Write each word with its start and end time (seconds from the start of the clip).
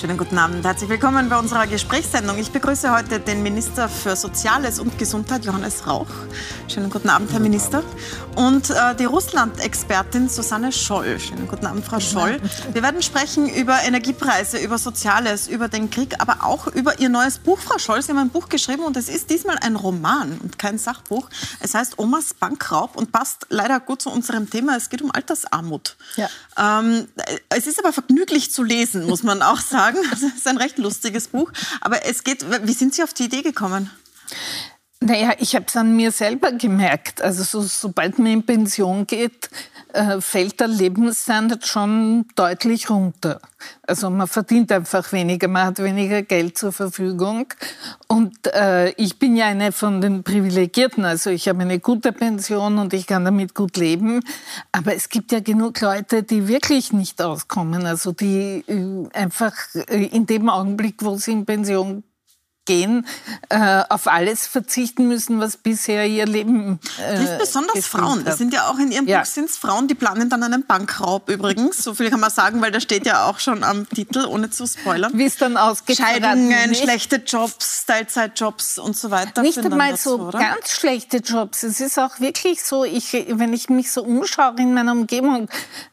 Schönen 0.00 0.16
guten 0.16 0.38
Abend. 0.38 0.64
Herzlich 0.64 0.88
willkommen 0.88 1.28
bei 1.28 1.36
unserer 1.36 1.66
Gesprächssendung. 1.66 2.38
Ich 2.38 2.52
begrüße 2.52 2.96
heute 2.96 3.18
den 3.18 3.42
Minister 3.42 3.88
für 3.88 4.14
Soziales 4.14 4.78
und 4.78 4.96
Gesundheit, 4.96 5.44
Johannes 5.44 5.88
Rauch. 5.88 6.06
Schönen 6.68 6.88
guten 6.88 7.08
Abend, 7.08 7.32
Herr 7.32 7.40
Minister. 7.40 7.82
Und 8.36 8.70
äh, 8.70 8.94
die 8.94 9.06
Russland-Expertin 9.06 10.28
Susanne 10.28 10.70
Scholl. 10.70 11.18
Schönen 11.18 11.48
guten 11.48 11.66
Abend, 11.66 11.84
Frau 11.84 11.98
Scholl. 11.98 12.40
Wir 12.72 12.84
werden 12.84 13.02
sprechen 13.02 13.48
über 13.48 13.82
Energiepreise, 13.82 14.58
über 14.58 14.78
Soziales, 14.78 15.48
über 15.48 15.66
den 15.66 15.90
Krieg, 15.90 16.14
aber 16.20 16.44
auch 16.44 16.68
über 16.68 17.00
Ihr 17.00 17.08
neues 17.08 17.40
Buch, 17.40 17.58
Frau 17.58 17.78
Scholl. 17.78 18.00
Sie 18.00 18.12
haben 18.12 18.18
ein 18.18 18.30
Buch 18.30 18.48
geschrieben 18.48 18.84
und 18.84 18.96
es 18.96 19.08
ist 19.08 19.30
diesmal 19.30 19.56
ein 19.62 19.74
Roman 19.74 20.38
und 20.44 20.60
kein 20.60 20.78
Sachbuch. 20.78 21.28
Es 21.58 21.74
heißt 21.74 21.98
Omas 21.98 22.34
Bankraub 22.34 22.94
und 22.94 23.10
passt 23.10 23.46
leider 23.48 23.80
gut 23.80 24.00
zu 24.00 24.10
unserem 24.10 24.48
Thema. 24.48 24.76
Es 24.76 24.90
geht 24.90 25.02
um 25.02 25.10
Altersarmut. 25.10 25.96
Ja. 26.14 26.28
Ähm, 26.56 27.08
es 27.48 27.66
ist 27.66 27.80
aber 27.80 27.92
vergnüglich 27.92 28.52
zu 28.52 28.62
lesen, 28.62 29.04
muss 29.08 29.24
man 29.24 29.42
auch 29.42 29.58
sagen 29.60 29.87
sagen. 29.92 29.98
Es 30.12 30.22
ist 30.22 30.46
ein 30.46 30.56
recht 30.56 30.78
lustiges 30.78 31.28
Buch. 31.28 31.52
Aber 31.80 32.04
es 32.04 32.24
geht, 32.24 32.44
wie 32.66 32.72
sind 32.72 32.94
Sie 32.94 33.02
auf 33.02 33.14
die 33.14 33.24
Idee 33.24 33.42
gekommen? 33.42 33.90
Naja, 35.00 35.32
ich 35.38 35.54
habe 35.54 35.66
es 35.68 35.76
an 35.76 35.94
mir 35.94 36.10
selber 36.10 36.50
gemerkt. 36.50 37.22
Also 37.22 37.44
so, 37.44 37.62
sobald 37.62 38.18
man 38.18 38.32
in 38.32 38.42
Pension 38.44 39.06
geht, 39.06 39.48
äh, 39.92 40.20
fällt 40.20 40.58
der 40.58 40.66
Lebensstandard 40.66 41.66
schon 41.66 42.26
deutlich 42.34 42.90
runter. 42.90 43.40
Also 43.86 44.10
man 44.10 44.26
verdient 44.26 44.72
einfach 44.72 45.12
weniger, 45.12 45.46
man 45.46 45.66
hat 45.66 45.78
weniger 45.78 46.22
Geld 46.22 46.58
zur 46.58 46.72
Verfügung. 46.72 47.46
Und 48.08 48.34
äh, 48.48 48.90
ich 48.90 49.20
bin 49.20 49.36
ja 49.36 49.46
eine 49.46 49.70
von 49.70 50.00
den 50.00 50.24
Privilegierten. 50.24 51.04
Also 51.04 51.30
ich 51.30 51.48
habe 51.48 51.62
eine 51.62 51.78
gute 51.78 52.12
Pension 52.12 52.78
und 52.78 52.92
ich 52.92 53.06
kann 53.06 53.24
damit 53.24 53.54
gut 53.54 53.76
leben. 53.76 54.20
Aber 54.72 54.96
es 54.96 55.08
gibt 55.08 55.30
ja 55.30 55.38
genug 55.38 55.80
Leute, 55.80 56.24
die 56.24 56.48
wirklich 56.48 56.92
nicht 56.92 57.22
auskommen. 57.22 57.86
Also 57.86 58.10
die 58.10 58.64
äh, 58.66 59.08
einfach 59.16 59.54
äh, 59.74 60.06
in 60.06 60.26
dem 60.26 60.48
Augenblick, 60.48 61.04
wo 61.04 61.16
sie 61.16 61.32
in 61.32 61.46
Pension 61.46 62.02
gehen, 62.68 63.06
äh, 63.48 63.82
auf 63.88 64.06
alles 64.06 64.46
verzichten 64.46 65.08
müssen, 65.08 65.40
was 65.40 65.56
bisher 65.56 66.06
ihr 66.06 66.26
Leben. 66.26 66.78
Äh, 67.00 67.16
Trifft 67.16 67.38
besonders 67.38 67.86
Frauen. 67.86 68.26
Das 68.26 68.36
sind 68.36 68.52
ja 68.52 68.68
auch 68.68 68.78
in 68.78 68.92
Ihrem 68.92 69.08
ja. 69.08 69.20
Buch 69.20 69.26
sind 69.26 69.50
Frauen, 69.50 69.88
die 69.88 69.94
planen 69.94 70.28
dann 70.28 70.42
einen 70.42 70.66
Bankraub 70.66 71.30
übrigens. 71.30 71.78
So 71.78 71.94
viel 71.94 72.10
kann 72.10 72.20
man 72.20 72.30
sagen, 72.30 72.60
weil 72.60 72.70
da 72.70 72.78
steht 72.78 73.06
ja 73.06 73.24
auch 73.24 73.38
schon 73.38 73.64
am 73.64 73.88
Titel, 73.88 74.26
ohne 74.26 74.50
zu 74.50 74.66
spoilern. 74.66 75.12
Wie 75.14 75.24
es 75.24 75.38
dann 75.38 75.56
ausgeht. 75.56 75.96
Scheidungen, 75.96 76.74
schlechte 76.74 77.16
Jobs, 77.16 77.86
Teilzeitjobs 77.86 78.78
und 78.78 78.94
so 78.94 79.10
weiter. 79.10 79.40
Nicht 79.40 79.58
einmal 79.58 79.96
so 79.96 80.20
oder? 80.20 80.38
ganz 80.38 80.70
schlechte 80.70 81.18
Jobs. 81.18 81.62
Es 81.62 81.80
ist 81.80 81.98
auch 81.98 82.20
wirklich 82.20 82.62
so, 82.62 82.84
ich, 82.84 83.14
wenn 83.30 83.54
ich 83.54 83.70
mich 83.70 83.90
so 83.90 84.02
umschaue 84.04 84.56
in 84.58 84.74
meiner 84.74 84.92
Umgebung, 84.92 85.48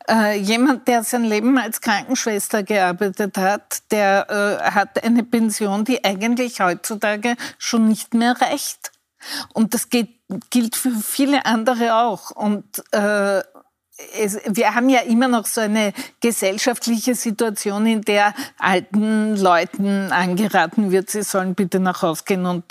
äh, 0.09 0.37
jemand, 0.37 0.89
der 0.89 1.05
sein 1.05 1.23
Leben 1.23 1.57
als 1.57 1.79
Krankenschwester 1.79 2.63
gearbeitet 2.63 3.37
hat, 3.37 3.79
der 3.91 4.59
äh, 4.61 4.71
hat 4.71 5.01
eine 5.03 5.23
Pension, 5.23 5.85
die 5.85 6.03
eigentlich 6.03 6.61
heutzutage 6.65 7.35
schon 7.57 7.87
nicht 7.87 8.13
mehr 8.13 8.39
reicht. 8.41 8.91
Und 9.53 9.73
das 9.73 9.89
geht, 9.89 10.19
gilt 10.49 10.75
für 10.75 10.91
viele 10.91 11.45
andere 11.45 11.95
auch. 11.95 12.31
Und 12.31 12.83
äh, 12.91 13.41
es, 14.19 14.39
wir 14.45 14.75
haben 14.75 14.89
ja 14.89 15.01
immer 15.01 15.27
noch 15.27 15.45
so 15.45 15.61
eine 15.61 15.93
gesellschaftliche 16.19 17.15
Situation, 17.15 17.85
in 17.85 18.01
der 18.01 18.33
alten 18.57 19.37
Leuten 19.37 20.11
angeraten 20.11 20.91
wird, 20.91 21.09
sie 21.09 21.23
sollen 21.23 21.55
bitte 21.55 21.79
nach 21.79 22.01
Hause 22.01 22.23
gehen 22.25 22.45
und 22.45 22.65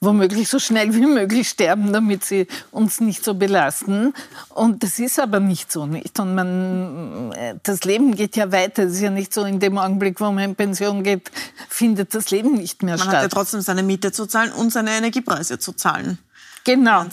womöglich 0.00 0.48
so 0.48 0.60
schnell 0.60 0.94
wie 0.94 1.06
möglich 1.06 1.48
sterben, 1.48 1.92
damit 1.92 2.24
sie 2.24 2.46
uns 2.70 3.00
nicht 3.00 3.24
so 3.24 3.34
belasten. 3.34 4.14
Und 4.50 4.84
das 4.84 5.00
ist 5.00 5.18
aber 5.18 5.40
nicht 5.40 5.72
so 5.72 5.86
nicht. 5.86 6.20
Und 6.20 6.36
man, 6.36 7.34
das 7.64 7.82
Leben 7.82 8.14
geht 8.14 8.36
ja 8.36 8.52
weiter. 8.52 8.84
Es 8.84 8.94
ist 8.94 9.00
ja 9.00 9.10
nicht 9.10 9.34
so, 9.34 9.44
in 9.44 9.58
dem 9.58 9.76
Augenblick, 9.78 10.20
wo 10.20 10.30
man 10.30 10.44
in 10.44 10.54
Pension 10.54 11.02
geht, 11.02 11.32
findet 11.68 12.14
das 12.14 12.30
Leben 12.30 12.54
nicht 12.54 12.84
mehr 12.84 12.92
man 12.92 12.98
statt. 13.00 13.12
Man 13.12 13.16
hat 13.16 13.22
ja 13.24 13.28
trotzdem 13.28 13.60
seine 13.62 13.82
Miete 13.82 14.12
zu 14.12 14.26
zahlen 14.26 14.52
und 14.52 14.70
seine 14.70 14.92
Energiepreise 14.92 15.58
zu 15.58 15.72
zahlen. 15.72 16.18
Genau. 16.62 17.04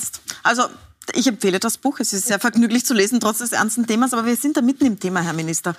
Also 0.43 0.65
ich 1.13 1.27
empfehle 1.27 1.59
das 1.59 1.77
Buch. 1.77 1.99
Es 1.99 2.13
ist 2.13 2.27
sehr 2.27 2.39
vergnüglich 2.39 2.85
zu 2.85 2.93
lesen, 2.93 3.19
trotz 3.19 3.39
des 3.39 3.51
ernsten 3.51 3.85
Themas. 3.87 4.13
Aber 4.13 4.25
wir 4.25 4.35
sind 4.35 4.57
da 4.57 4.61
mitten 4.61 4.85
im 4.85 4.99
Thema, 4.99 5.21
Herr 5.21 5.33
Minister. 5.33 5.75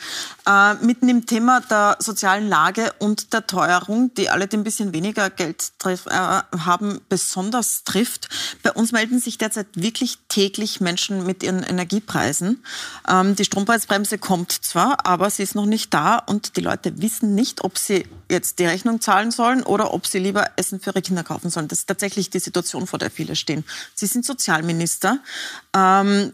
Äh, 0.46 0.74
mitten 0.74 1.08
im 1.08 1.26
Thema 1.26 1.60
der 1.60 1.96
sozialen 2.00 2.48
Lage 2.48 2.92
und 2.98 3.32
der 3.32 3.46
Teuerung, 3.46 4.12
die 4.14 4.30
alle, 4.30 4.46
die 4.46 4.56
ein 4.56 4.64
bisschen 4.64 4.92
weniger 4.92 5.30
Geld 5.30 5.72
treff, 5.78 6.06
äh, 6.06 6.10
haben, 6.10 7.00
besonders 7.08 7.84
trifft. 7.84 8.28
Bei 8.62 8.72
uns 8.72 8.92
melden 8.92 9.18
sich 9.18 9.38
derzeit 9.38 9.66
wirklich 9.74 10.18
täglich 10.28 10.80
Menschen 10.80 11.26
mit 11.26 11.42
ihren 11.42 11.62
Energiepreisen. 11.62 12.62
Ähm, 13.08 13.36
die 13.36 13.44
Strompreisbremse 13.44 14.18
kommt 14.18 14.52
zwar, 14.52 15.06
aber 15.06 15.30
sie 15.30 15.42
ist 15.42 15.54
noch 15.54 15.66
nicht 15.66 15.92
da 15.92 16.16
und 16.16 16.56
die 16.56 16.60
Leute 16.60 17.00
wissen 17.00 17.34
nicht, 17.34 17.64
ob 17.64 17.78
sie 17.78 18.06
jetzt 18.30 18.58
die 18.58 18.66
Rechnung 18.66 19.00
zahlen 19.00 19.30
sollen 19.30 19.62
oder 19.62 19.94
ob 19.94 20.06
sie 20.06 20.18
lieber 20.18 20.50
Essen 20.56 20.80
für 20.80 20.90
ihre 20.90 21.02
Kinder 21.02 21.24
kaufen 21.24 21.50
sollen. 21.50 21.68
Das 21.68 21.80
ist 21.80 21.86
tatsächlich 21.86 22.30
die 22.30 22.38
Situation, 22.38 22.86
vor 22.86 22.98
der 22.98 23.10
viele 23.10 23.36
stehen. 23.36 23.64
Sie 23.94 24.06
sind 24.06 24.24
Sozialminister. 24.24 25.15
Ähm, 25.74 26.32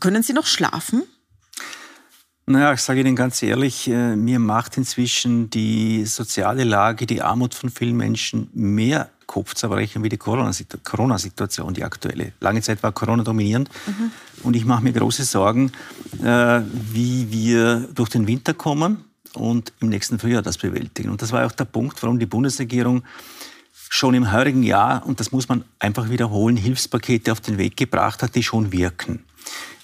können 0.00 0.22
Sie 0.22 0.32
noch 0.32 0.46
schlafen? 0.46 1.04
Naja, 2.46 2.72
ich 2.72 2.80
sage 2.80 3.00
Ihnen 3.00 3.14
ganz 3.14 3.42
ehrlich, 3.42 3.88
äh, 3.88 4.16
mir 4.16 4.38
macht 4.40 4.76
inzwischen 4.76 5.48
die 5.48 6.04
soziale 6.06 6.64
Lage, 6.64 7.06
die 7.06 7.22
Armut 7.22 7.54
von 7.54 7.70
vielen 7.70 7.96
Menschen 7.96 8.50
mehr 8.52 9.10
Kopfzerbrechen 9.26 10.02
wie 10.02 10.08
die 10.08 10.18
Corona-Situation, 10.18 11.72
die 11.72 11.84
aktuelle. 11.84 12.32
Lange 12.40 12.60
Zeit 12.60 12.82
war 12.82 12.92
Corona 12.92 13.22
dominierend 13.22 13.70
mhm. 13.86 14.10
und 14.42 14.56
ich 14.56 14.64
mache 14.64 14.82
mir 14.82 14.92
große 14.92 15.24
Sorgen, 15.24 15.72
äh, 16.22 16.60
wie 16.92 17.30
wir 17.30 17.88
durch 17.94 18.10
den 18.10 18.26
Winter 18.26 18.52
kommen 18.52 19.04
und 19.34 19.72
im 19.80 19.88
nächsten 19.88 20.18
Frühjahr 20.18 20.42
das 20.42 20.58
bewältigen. 20.58 21.10
Und 21.10 21.22
das 21.22 21.32
war 21.32 21.46
auch 21.46 21.52
der 21.52 21.64
Punkt, 21.64 22.02
warum 22.02 22.18
die 22.18 22.26
Bundesregierung 22.26 23.04
schon 23.94 24.14
im 24.14 24.32
heurigen 24.32 24.62
Jahr, 24.62 25.04
und 25.06 25.20
das 25.20 25.32
muss 25.32 25.50
man 25.50 25.64
einfach 25.78 26.08
wiederholen, 26.08 26.56
Hilfspakete 26.56 27.30
auf 27.30 27.42
den 27.42 27.58
Weg 27.58 27.76
gebracht 27.76 28.22
hat, 28.22 28.34
die 28.34 28.42
schon 28.42 28.72
wirken. 28.72 29.22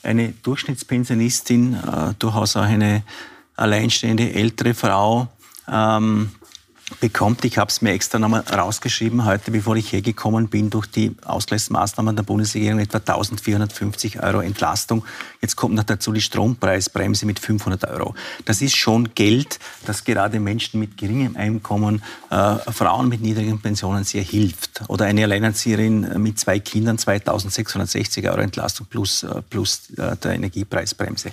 Eine 0.03 0.33
Durchschnittspensionistin, 0.43 1.75
äh, 1.75 2.15
durchaus 2.19 2.57
auch 2.57 2.63
eine 2.63 3.03
alleinstehende 3.55 4.33
ältere 4.33 4.73
Frau, 4.73 5.29
ähm, 5.71 6.31
bekommt. 7.01 7.45
Ich 7.45 7.59
habe 7.59 7.71
es 7.71 7.83
mir 7.83 7.93
extra 7.93 8.19
nochmal 8.19 8.41
rausgeschrieben 8.41 9.25
heute, 9.25 9.51
bevor 9.51 9.77
ich 9.77 9.93
hergekommen 9.93 10.49
bin, 10.49 10.71
durch 10.71 10.87
die 10.87 11.15
Ausgleichsmaßnahmen 11.25 12.17
der 12.17 12.23
Bundesregierung 12.23 12.81
etwa 12.81 12.99
1450 12.99 14.23
Euro 14.23 14.41
Entlastung. 14.41 15.05
Jetzt 15.41 15.57
kommt 15.57 15.75
noch 15.75 15.85
dazu 15.85 16.13
die 16.13 16.21
Strompreisbremse 16.21 17.27
mit 17.27 17.39
500 17.39 17.89
Euro. 17.91 18.15
Das 18.45 18.63
ist 18.63 18.77
schon 18.77 19.15
Geld, 19.15 19.59
das 19.87 20.05
gerade 20.05 20.41
Menschen 20.41 20.81
mit 20.81 20.97
geringem 20.97 21.37
Einkommen, 21.37 22.03
äh, 22.31 22.57
Frauen 22.73 23.09
mit 23.09 23.21
niedrigen 23.21 23.61
Pensionen 23.61 24.05
sehr 24.05 24.23
hilft. 24.23 24.83
Oder 24.89 25.05
eine 25.05 25.25
Alleinerzieherin 25.25 26.21
mit 26.23 26.41
zwei 26.41 26.59
Kindern 26.59 26.99
2660 26.99 28.29
Euro 28.29 28.41
Entlastung 28.41 28.87
plus, 28.89 29.23
äh, 29.23 29.43
plus 29.49 29.91
äh, 29.97 30.17
der 30.17 30.33
Energiepreisbremse. 30.33 31.31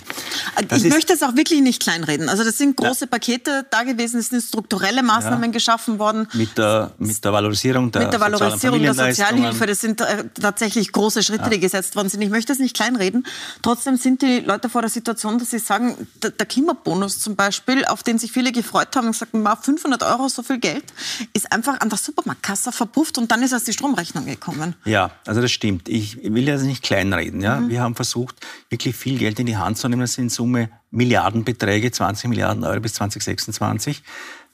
Das 0.68 0.84
ich 0.84 0.92
möchte 0.92 1.12
es 1.12 1.22
auch 1.22 1.34
wirklich 1.34 1.60
nicht 1.60 1.82
kleinreden. 1.82 2.28
Also 2.28 2.44
das 2.44 2.58
sind 2.58 2.76
große 2.76 3.06
ja. 3.06 3.10
Pakete 3.10 3.66
da 3.70 3.82
gewesen, 3.82 4.18
das 4.18 4.28
sind 4.28 4.42
strukturelle 4.42 5.02
Maßnahmen. 5.02 5.42
Ja 5.42 5.45
Maßnahmen 5.46 5.52
geschaffen 5.52 5.98
worden. 5.98 6.28
Mit 6.34 6.58
der, 6.58 6.92
mit 6.98 7.24
der 7.24 7.32
Valorisierung 7.32 7.90
der, 7.90 8.02
mit 8.02 8.12
der, 8.12 8.20
Valorisierung 8.20 8.82
der 8.82 8.94
Sozialhilfe. 8.94 9.66
Das 9.66 9.80
sind 9.80 10.00
äh, 10.00 10.24
tatsächlich 10.40 10.92
große 10.92 11.22
Schritte, 11.22 11.44
ja. 11.44 11.50
die 11.50 11.60
gesetzt 11.60 11.96
worden 11.96 12.08
sind. 12.08 12.22
Ich 12.22 12.30
möchte 12.30 12.52
es 12.52 12.58
nicht 12.58 12.76
kleinreden. 12.76 13.26
Trotzdem 13.62 13.96
sind 13.96 14.22
die 14.22 14.40
Leute 14.40 14.68
vor 14.68 14.82
der 14.82 14.90
Situation, 14.90 15.38
dass 15.38 15.50
sie 15.50 15.58
sagen, 15.58 15.94
der, 16.22 16.30
der 16.30 16.46
Klimabonus 16.46 17.20
zum 17.20 17.36
Beispiel, 17.36 17.84
auf 17.84 18.02
den 18.02 18.18
sich 18.18 18.32
viele 18.32 18.52
gefreut 18.52 18.94
haben 18.96 19.06
und 19.06 19.12
gesagt 19.12 19.32
haben, 19.32 19.46
500 19.62 20.02
Euro, 20.02 20.28
so 20.28 20.42
viel 20.42 20.58
Geld, 20.58 20.84
ist 21.32 21.52
einfach 21.52 21.80
an 21.80 21.88
der 21.88 21.98
Supermarktkasse 21.98 22.72
verpufft 22.72 23.18
und 23.18 23.30
dann 23.30 23.42
ist 23.42 23.52
erst 23.52 23.68
die 23.68 23.72
Stromrechnung 23.72 24.26
gekommen. 24.26 24.74
Ja, 24.84 25.10
also 25.26 25.40
das 25.40 25.52
stimmt. 25.52 25.88
Ich 25.88 26.22
will 26.22 26.46
das 26.46 26.62
nicht 26.62 26.82
kleinreden. 26.82 27.40
Ja? 27.40 27.60
Mhm. 27.60 27.68
Wir 27.68 27.80
haben 27.80 27.94
versucht, 27.94 28.36
wirklich 28.70 28.96
viel 28.96 29.18
Geld 29.18 29.38
in 29.38 29.46
die 29.46 29.56
Hand 29.56 29.78
zu 29.78 29.88
nehmen. 29.88 30.02
Das 30.02 30.14
sind 30.14 30.24
in 30.24 30.30
Summe 30.30 30.70
Milliardenbeträge, 30.90 31.90
20 31.90 32.28
Milliarden 32.28 32.64
Euro 32.64 32.80
bis 32.80 32.94
2026. 32.94 34.02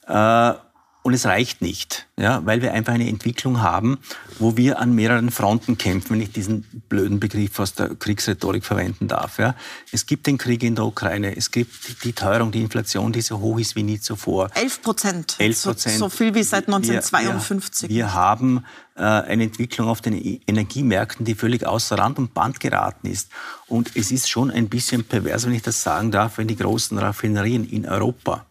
Äh, 0.07 0.53
und 1.03 1.13
es 1.13 1.25
reicht 1.25 1.61
nicht, 1.61 2.07
ja, 2.17 2.45
weil 2.45 2.61
wir 2.61 2.73
einfach 2.73 2.93
eine 2.93 3.09
Entwicklung 3.09 3.61
haben, 3.61 3.99
wo 4.39 4.55
wir 4.55 4.79
an 4.79 4.95
mehreren 4.95 5.31
Fronten 5.31 5.77
kämpfen, 5.77 6.11
wenn 6.11 6.21
ich 6.21 6.31
diesen 6.31 6.63
blöden 6.87 7.19
Begriff 7.19 7.59
aus 7.59 7.73
der 7.73 7.89
Kriegsrhetorik 7.89 8.63
verwenden 8.63 9.09
darf. 9.09 9.37
Ja. 9.37 9.53
Es 9.91 10.05
gibt 10.05 10.27
den 10.27 10.37
Krieg 10.37 10.63
in 10.63 10.75
der 10.75 10.85
Ukraine, 10.85 11.35
es 11.35 11.51
gibt 11.51 12.05
die 12.05 12.13
Teuerung, 12.13 12.53
die 12.53 12.61
Inflation, 12.61 13.11
die 13.11 13.19
so 13.19 13.41
hoch 13.41 13.59
ist 13.59 13.75
wie 13.75 13.83
nie 13.83 13.99
zuvor. 13.99 14.49
11 14.55 14.81
Prozent. 14.81 15.35
11 15.39 15.63
Prozent. 15.63 15.95
So, 15.95 16.05
so, 16.05 16.09
viel 16.09 16.33
wie 16.35 16.43
seit 16.43 16.67
1952. 16.67 17.89
Wir, 17.89 17.95
wir 17.95 18.13
haben 18.13 18.63
äh, 18.95 19.01
eine 19.01 19.43
Entwicklung 19.43 19.89
auf 19.89 19.99
den 19.99 20.13
e-, 20.13 20.39
Energiemärkten, 20.47 21.25
die 21.25 21.35
völlig 21.35 21.67
außer 21.67 21.97
Rand 21.97 22.17
und 22.17 22.33
Band 22.33 22.61
geraten 22.61 23.07
ist. 23.07 23.29
Und 23.67 23.91
es 23.95 24.09
ist 24.09 24.29
schon 24.29 24.49
ein 24.49 24.69
bisschen 24.69 25.03
pervers, 25.03 25.45
wenn 25.45 25.53
ich 25.53 25.63
das 25.63 25.83
sagen 25.83 26.11
darf, 26.11 26.37
wenn 26.37 26.47
die 26.47 26.55
großen 26.55 26.97
Raffinerien 26.97 27.67
in 27.67 27.85
Europa 27.85 28.45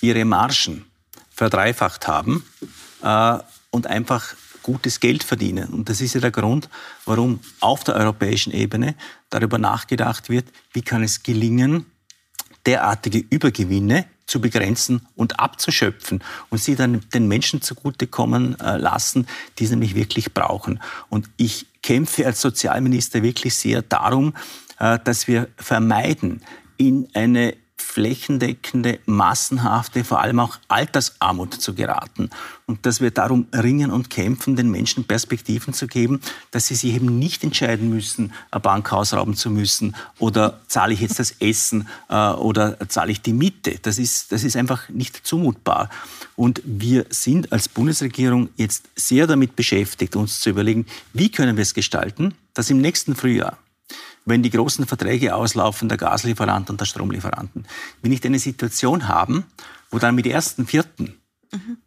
ihre 0.00 0.24
Margen 0.24 0.85
verdreifacht 1.36 2.08
haben 2.08 2.44
äh, 3.02 3.38
und 3.70 3.86
einfach 3.86 4.34
gutes 4.62 4.98
Geld 4.98 5.22
verdienen. 5.22 5.68
Und 5.68 5.88
das 5.88 6.00
ist 6.00 6.14
ja 6.14 6.20
der 6.20 6.32
Grund, 6.32 6.68
warum 7.04 7.38
auf 7.60 7.84
der 7.84 7.94
europäischen 7.94 8.52
Ebene 8.52 8.96
darüber 9.30 9.58
nachgedacht 9.58 10.28
wird, 10.28 10.46
wie 10.72 10.82
kann 10.82 11.04
es 11.04 11.22
gelingen, 11.22 11.86
derartige 12.64 13.18
Übergewinne 13.18 14.06
zu 14.26 14.40
begrenzen 14.40 15.06
und 15.14 15.38
abzuschöpfen 15.38 16.20
und 16.50 16.58
sie 16.58 16.74
dann 16.74 17.04
den 17.14 17.28
Menschen 17.28 17.62
zugutekommen 17.62 18.58
äh, 18.58 18.76
lassen, 18.76 19.28
die 19.58 19.64
es 19.64 19.70
nämlich 19.70 19.94
wirklich 19.94 20.34
brauchen. 20.34 20.80
Und 21.08 21.30
ich 21.36 21.66
kämpfe 21.82 22.26
als 22.26 22.40
Sozialminister 22.40 23.22
wirklich 23.22 23.54
sehr 23.54 23.82
darum, 23.82 24.34
äh, 24.80 24.98
dass 25.04 25.28
wir 25.28 25.48
vermeiden, 25.56 26.42
in 26.76 27.08
eine 27.14 27.54
flächendeckende, 27.96 28.98
massenhafte, 29.06 30.04
vor 30.04 30.20
allem 30.20 30.38
auch 30.38 30.58
Altersarmut 30.68 31.54
zu 31.54 31.72
geraten. 31.72 32.28
Und 32.66 32.84
dass 32.84 33.00
wir 33.00 33.10
darum 33.10 33.46
ringen 33.54 33.90
und 33.90 34.10
kämpfen, 34.10 34.54
den 34.54 34.70
Menschen 34.70 35.04
Perspektiven 35.04 35.72
zu 35.72 35.86
geben, 35.86 36.20
dass 36.50 36.66
sie 36.66 36.74
sich 36.74 36.92
eben 36.92 37.18
nicht 37.18 37.42
entscheiden 37.42 37.88
müssen, 37.88 38.34
ein 38.50 38.60
Bankhaus 38.60 39.14
rauben 39.14 39.34
zu 39.34 39.48
müssen 39.48 39.96
oder 40.18 40.60
zahle 40.68 40.92
ich 40.92 41.00
jetzt 41.00 41.18
das 41.18 41.36
Essen 41.40 41.88
äh, 42.10 42.32
oder 42.32 42.76
zahle 42.90 43.12
ich 43.12 43.22
die 43.22 43.32
Miete. 43.32 43.78
Das 43.80 43.96
ist, 43.96 44.30
das 44.30 44.44
ist 44.44 44.56
einfach 44.56 44.90
nicht 44.90 45.26
zumutbar. 45.26 45.88
Und 46.34 46.60
wir 46.66 47.06
sind 47.08 47.50
als 47.50 47.66
Bundesregierung 47.66 48.50
jetzt 48.56 48.90
sehr 48.94 49.26
damit 49.26 49.56
beschäftigt, 49.56 50.16
uns 50.16 50.40
zu 50.40 50.50
überlegen, 50.50 50.84
wie 51.14 51.30
können 51.30 51.56
wir 51.56 51.62
es 51.62 51.72
gestalten, 51.72 52.34
dass 52.52 52.68
im 52.68 52.82
nächsten 52.82 53.16
Frühjahr 53.16 53.56
wenn 54.26 54.42
die 54.42 54.50
großen 54.50 54.86
Verträge 54.86 55.34
auslaufen, 55.34 55.88
der 55.88 55.96
Gaslieferant 55.96 56.68
und 56.68 56.80
der 56.80 56.84
Stromlieferanten, 56.84 57.66
wir 58.02 58.10
nicht 58.10 58.26
eine 58.26 58.38
Situation 58.38 59.08
haben, 59.08 59.46
wo 59.90 59.98
dann 59.98 60.14
mit 60.14 60.26
1.4 60.26 61.14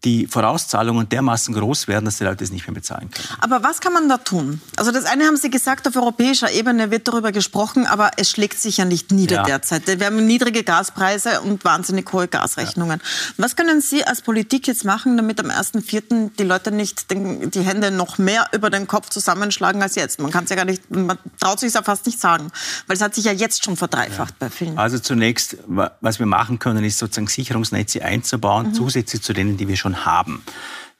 die 0.03 0.27
Vorauszahlungen 0.27 1.09
dermaßen 1.09 1.53
groß 1.53 1.87
werden, 1.87 2.05
dass 2.05 2.17
die 2.17 2.23
Leute 2.23 2.43
es 2.43 2.51
nicht 2.51 2.67
mehr 2.67 2.73
bezahlen 2.73 3.09
können. 3.11 3.27
Aber 3.41 3.63
was 3.63 3.81
kann 3.81 3.93
man 3.93 4.07
da 4.07 4.17
tun? 4.17 4.61
Also 4.77 4.91
das 4.91 5.05
eine 5.05 5.25
haben 5.25 5.37
Sie 5.37 5.49
gesagt, 5.49 5.87
auf 5.87 5.95
europäischer 5.95 6.51
Ebene 6.51 6.91
wird 6.91 7.07
darüber 7.07 7.31
gesprochen, 7.31 7.85
aber 7.85 8.11
es 8.17 8.29
schlägt 8.29 8.59
sich 8.59 8.77
ja 8.77 8.85
nicht 8.85 9.11
nieder 9.11 9.37
ja. 9.37 9.43
derzeit. 9.43 9.87
Wir 9.87 10.05
haben 10.05 10.25
niedrige 10.25 10.63
Gaspreise 10.63 11.41
und 11.41 11.65
wahnsinnig 11.65 12.11
hohe 12.13 12.27
Gasrechnungen. 12.27 12.99
Ja. 12.99 13.33
Was 13.37 13.55
können 13.55 13.81
Sie 13.81 14.03
als 14.05 14.21
Politik 14.21 14.67
jetzt 14.67 14.85
machen, 14.85 15.17
damit 15.17 15.39
am 15.39 15.47
1.4. 15.47 16.31
die 16.37 16.43
Leute 16.43 16.71
nicht 16.71 17.11
den, 17.11 17.51
die 17.51 17.61
Hände 17.61 17.91
noch 17.91 18.17
mehr 18.17 18.47
über 18.53 18.69
den 18.69 18.87
Kopf 18.87 19.09
zusammenschlagen 19.09 19.81
als 19.81 19.95
jetzt? 19.95 20.19
Man 20.19 20.31
kann 20.31 20.45
es 20.45 20.49
ja 20.49 20.55
gar 20.55 20.65
nicht, 20.65 20.89
man 20.89 21.17
traut 21.39 21.59
sich 21.59 21.73
ja 21.73 21.83
fast 21.83 22.05
nicht 22.05 22.19
sagen, 22.19 22.51
weil 22.87 22.95
es 22.95 23.01
hat 23.01 23.15
sich 23.15 23.25
ja 23.25 23.31
jetzt 23.31 23.63
schon 23.63 23.75
verdreifacht 23.75 24.35
ja. 24.39 24.47
bei 24.47 24.49
vielen. 24.49 24.77
Also 24.77 24.99
zunächst, 24.99 25.57
was 25.67 26.19
wir 26.19 26.25
machen 26.25 26.59
können, 26.59 26.83
ist 26.83 26.97
sozusagen 26.97 27.27
Sicherungsnetze 27.27 28.03
einzubauen, 28.03 28.67
mhm. 28.67 28.73
zusätzlich 28.73 29.21
zu 29.21 29.33
den 29.33 29.48
denen, 29.49 29.57
die 29.57 29.67
wir 29.67 29.77
schon 29.77 30.05
haben. 30.05 30.41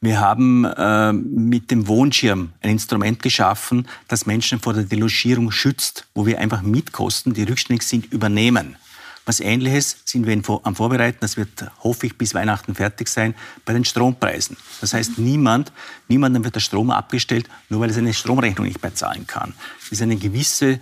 Wir 0.01 0.21
haben 0.21 0.63
äh, 0.63 1.11
mit 1.11 1.71
dem 1.71 1.87
Wohnschirm 1.87 2.53
ein 2.61 2.69
Instrument 2.69 3.21
geschaffen, 3.21 3.87
das 4.07 4.25
Menschen 4.25 4.59
vor 4.59 4.73
der 4.73 4.83
Delogierung 4.83 5.51
schützt, 5.51 6.05
wo 6.15 6.25
wir 6.25 6.39
einfach 6.39 6.61
Mietkosten, 6.61 7.33
die 7.33 7.43
rückständig 7.43 7.83
sind, 7.85 8.11
übernehmen. 8.11 8.77
Was 9.25 9.41
Ähnliches 9.41 9.97
sind 10.05 10.25
wir 10.25 10.41
am 10.63 10.75
Vorbereiten, 10.75 11.17
das 11.19 11.37
wird, 11.37 11.69
hoffe 11.83 12.07
ich, 12.07 12.17
bis 12.17 12.33
Weihnachten 12.33 12.75
fertig 12.75 13.09
sein, 13.09 13.35
bei 13.65 13.73
den 13.73 13.85
Strompreisen. 13.85 14.57
Das 14.81 14.93
heißt, 14.93 15.19
niemand, 15.19 15.71
niemandem 16.07 16.45
wird 16.45 16.55
der 16.55 16.61
Strom 16.61 16.89
abgestellt, 16.89 17.47
nur 17.67 17.81
weil 17.81 17.89
er 17.89 17.93
seine 17.93 18.13
Stromrechnung 18.13 18.65
nicht 18.65 18.81
mehr 18.81 18.95
zahlen 18.95 19.27
kann. 19.27 19.53
Das 19.81 19.91
ist 19.91 20.01
eine 20.01 20.15
gewisse 20.15 20.79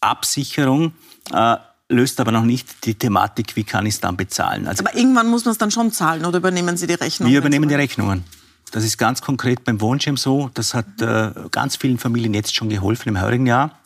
Absicherung. 0.00 0.94
Äh, 1.32 1.56
löst 1.88 2.20
aber 2.20 2.32
noch 2.32 2.44
nicht 2.44 2.84
die 2.86 2.94
Thematik, 2.94 3.56
wie 3.56 3.64
kann 3.64 3.86
ich 3.86 3.94
es 3.94 4.00
dann 4.00 4.16
bezahlen. 4.16 4.66
Also, 4.66 4.84
aber 4.84 4.96
irgendwann 4.96 5.28
muss 5.28 5.44
man 5.44 5.52
es 5.52 5.58
dann 5.58 5.70
schon 5.70 5.92
zahlen 5.92 6.24
oder 6.24 6.38
übernehmen 6.38 6.76
Sie 6.76 6.86
die 6.86 6.94
Rechnung? 6.94 7.30
Wir 7.30 7.38
übernehmen 7.38 7.68
die 7.68 7.74
Rechnungen. 7.74 8.24
Das 8.72 8.84
ist 8.84 8.98
ganz 8.98 9.20
konkret 9.20 9.64
beim 9.64 9.80
Wohnschirm 9.80 10.16
so. 10.16 10.50
Das 10.54 10.74
hat 10.74 11.00
äh, 11.00 11.30
ganz 11.50 11.76
vielen 11.76 11.98
Familien 11.98 12.34
jetzt 12.34 12.54
schon 12.54 12.68
geholfen 12.68 13.10
im 13.10 13.20
heurigen 13.20 13.46
Jahr. 13.46 13.78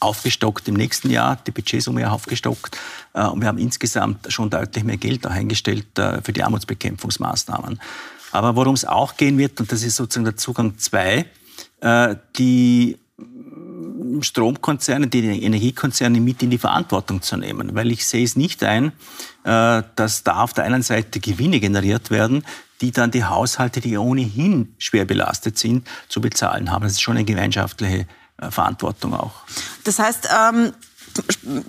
Aufgestockt 0.00 0.66
im 0.68 0.74
nächsten 0.74 1.10
Jahr, 1.10 1.36
die 1.46 1.50
Budgetsumme 1.50 2.10
aufgestockt. 2.10 2.76
Äh, 3.12 3.26
und 3.26 3.40
wir 3.40 3.48
haben 3.48 3.58
insgesamt 3.58 4.32
schon 4.32 4.50
deutlich 4.50 4.84
mehr 4.84 4.96
Geld 4.96 5.26
auch 5.26 5.30
eingestellt 5.30 5.98
äh, 5.98 6.22
für 6.22 6.32
die 6.32 6.42
Armutsbekämpfungsmaßnahmen. 6.42 7.80
Aber 8.32 8.56
worum 8.56 8.74
es 8.74 8.84
auch 8.84 9.16
gehen 9.16 9.38
wird, 9.38 9.60
und 9.60 9.70
das 9.70 9.82
ist 9.82 9.96
sozusagen 9.96 10.24
der 10.24 10.36
Zugang 10.36 10.78
2, 10.78 11.26
äh, 11.80 12.16
die 12.36 12.98
Stromkonzerne, 14.20 15.08
die 15.08 15.42
Energiekonzerne 15.42 16.20
mit 16.20 16.42
in 16.42 16.50
die 16.50 16.58
Verantwortung 16.58 17.22
zu 17.22 17.36
nehmen. 17.36 17.74
Weil 17.74 17.90
ich 17.90 18.06
sehe 18.06 18.24
es 18.24 18.36
nicht 18.36 18.62
ein, 18.64 18.92
äh, 19.44 19.82
dass 19.96 20.24
da 20.24 20.42
auf 20.42 20.52
der 20.52 20.64
einen 20.64 20.82
Seite 20.82 21.20
Gewinne 21.20 21.60
generiert 21.60 22.10
werden, 22.10 22.44
die 22.80 22.90
dann 22.90 23.10
die 23.10 23.24
Haushalte, 23.24 23.80
die 23.80 23.96
ohnehin 23.96 24.74
schwer 24.78 25.04
belastet 25.04 25.58
sind, 25.58 25.86
zu 26.08 26.20
bezahlen 26.20 26.70
haben. 26.70 26.82
Das 26.82 26.92
ist 26.92 27.02
schon 27.02 27.16
eine 27.16 27.24
gemeinschaftliche 27.24 28.06
äh, 28.38 28.50
Verantwortung 28.50 29.14
auch. 29.14 29.34
Das 29.84 29.98
heißt, 29.98 30.28
ähm 30.32 30.72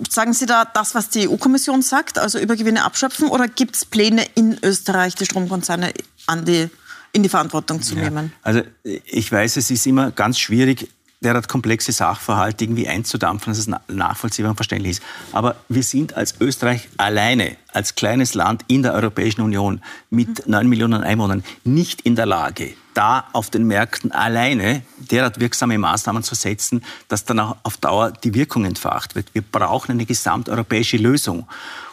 Sagen 0.08 0.32
Sie 0.32 0.46
da 0.46 0.64
das, 0.64 0.94
was 0.94 1.08
die 1.08 1.28
EU-Kommission 1.28 1.82
sagt, 1.82 2.18
also 2.18 2.38
Übergewinne 2.38 2.84
abschöpfen, 2.84 3.28
oder 3.28 3.48
gibt 3.48 3.76
es 3.76 3.84
Pläne 3.84 4.24
in 4.34 4.58
Österreich, 4.62 5.14
die 5.14 5.24
Stromkonzerne 5.24 5.92
an 6.26 6.44
die, 6.44 6.68
in 7.12 7.22
die 7.22 7.28
Verantwortung 7.28 7.82
zu 7.82 7.94
ja. 7.96 8.02
nehmen? 8.02 8.32
Also 8.42 8.62
ich 8.82 9.30
weiß, 9.30 9.56
es 9.56 9.70
ist 9.70 9.86
immer 9.86 10.10
ganz 10.10 10.38
schwierig, 10.38 10.88
derart 11.22 11.48
komplexe 11.48 11.92
Sachverhalte 11.92 12.64
irgendwie 12.64 12.88
einzudampfen, 12.88 13.50
dass 13.52 13.58
es 13.58 13.70
nachvollziehbar 13.88 14.50
und 14.50 14.56
verständlich 14.56 14.92
ist. 14.92 15.02
Aber 15.32 15.56
wir 15.68 15.82
sind 15.82 16.14
als 16.14 16.40
Österreich 16.40 16.88
alleine, 16.96 17.56
als 17.72 17.94
kleines 17.94 18.32
Land 18.34 18.64
in 18.68 18.82
der 18.82 18.94
Europäischen 18.94 19.42
Union 19.42 19.82
mit 20.08 20.48
neun 20.48 20.68
Millionen 20.68 21.02
Einwohnern 21.02 21.44
nicht 21.62 22.00
in 22.00 22.16
der 22.16 22.24
Lage, 22.24 22.72
da 22.94 23.28
auf 23.34 23.50
den 23.50 23.66
Märkten 23.66 24.12
alleine 24.12 24.82
derart 24.96 25.40
wirksame 25.40 25.78
Maßnahmen 25.78 26.22
zu 26.22 26.34
setzen, 26.34 26.82
dass 27.08 27.26
dann 27.26 27.38
auch 27.38 27.56
auf 27.64 27.76
Dauer 27.76 28.12
die 28.12 28.34
Wirkung 28.34 28.64
entfacht 28.64 29.14
wird. 29.14 29.34
Wir 29.34 29.42
brauchen 29.42 29.92
eine 29.92 30.06
gesamteuropäische 30.06 30.96
Lösung. 30.96 31.46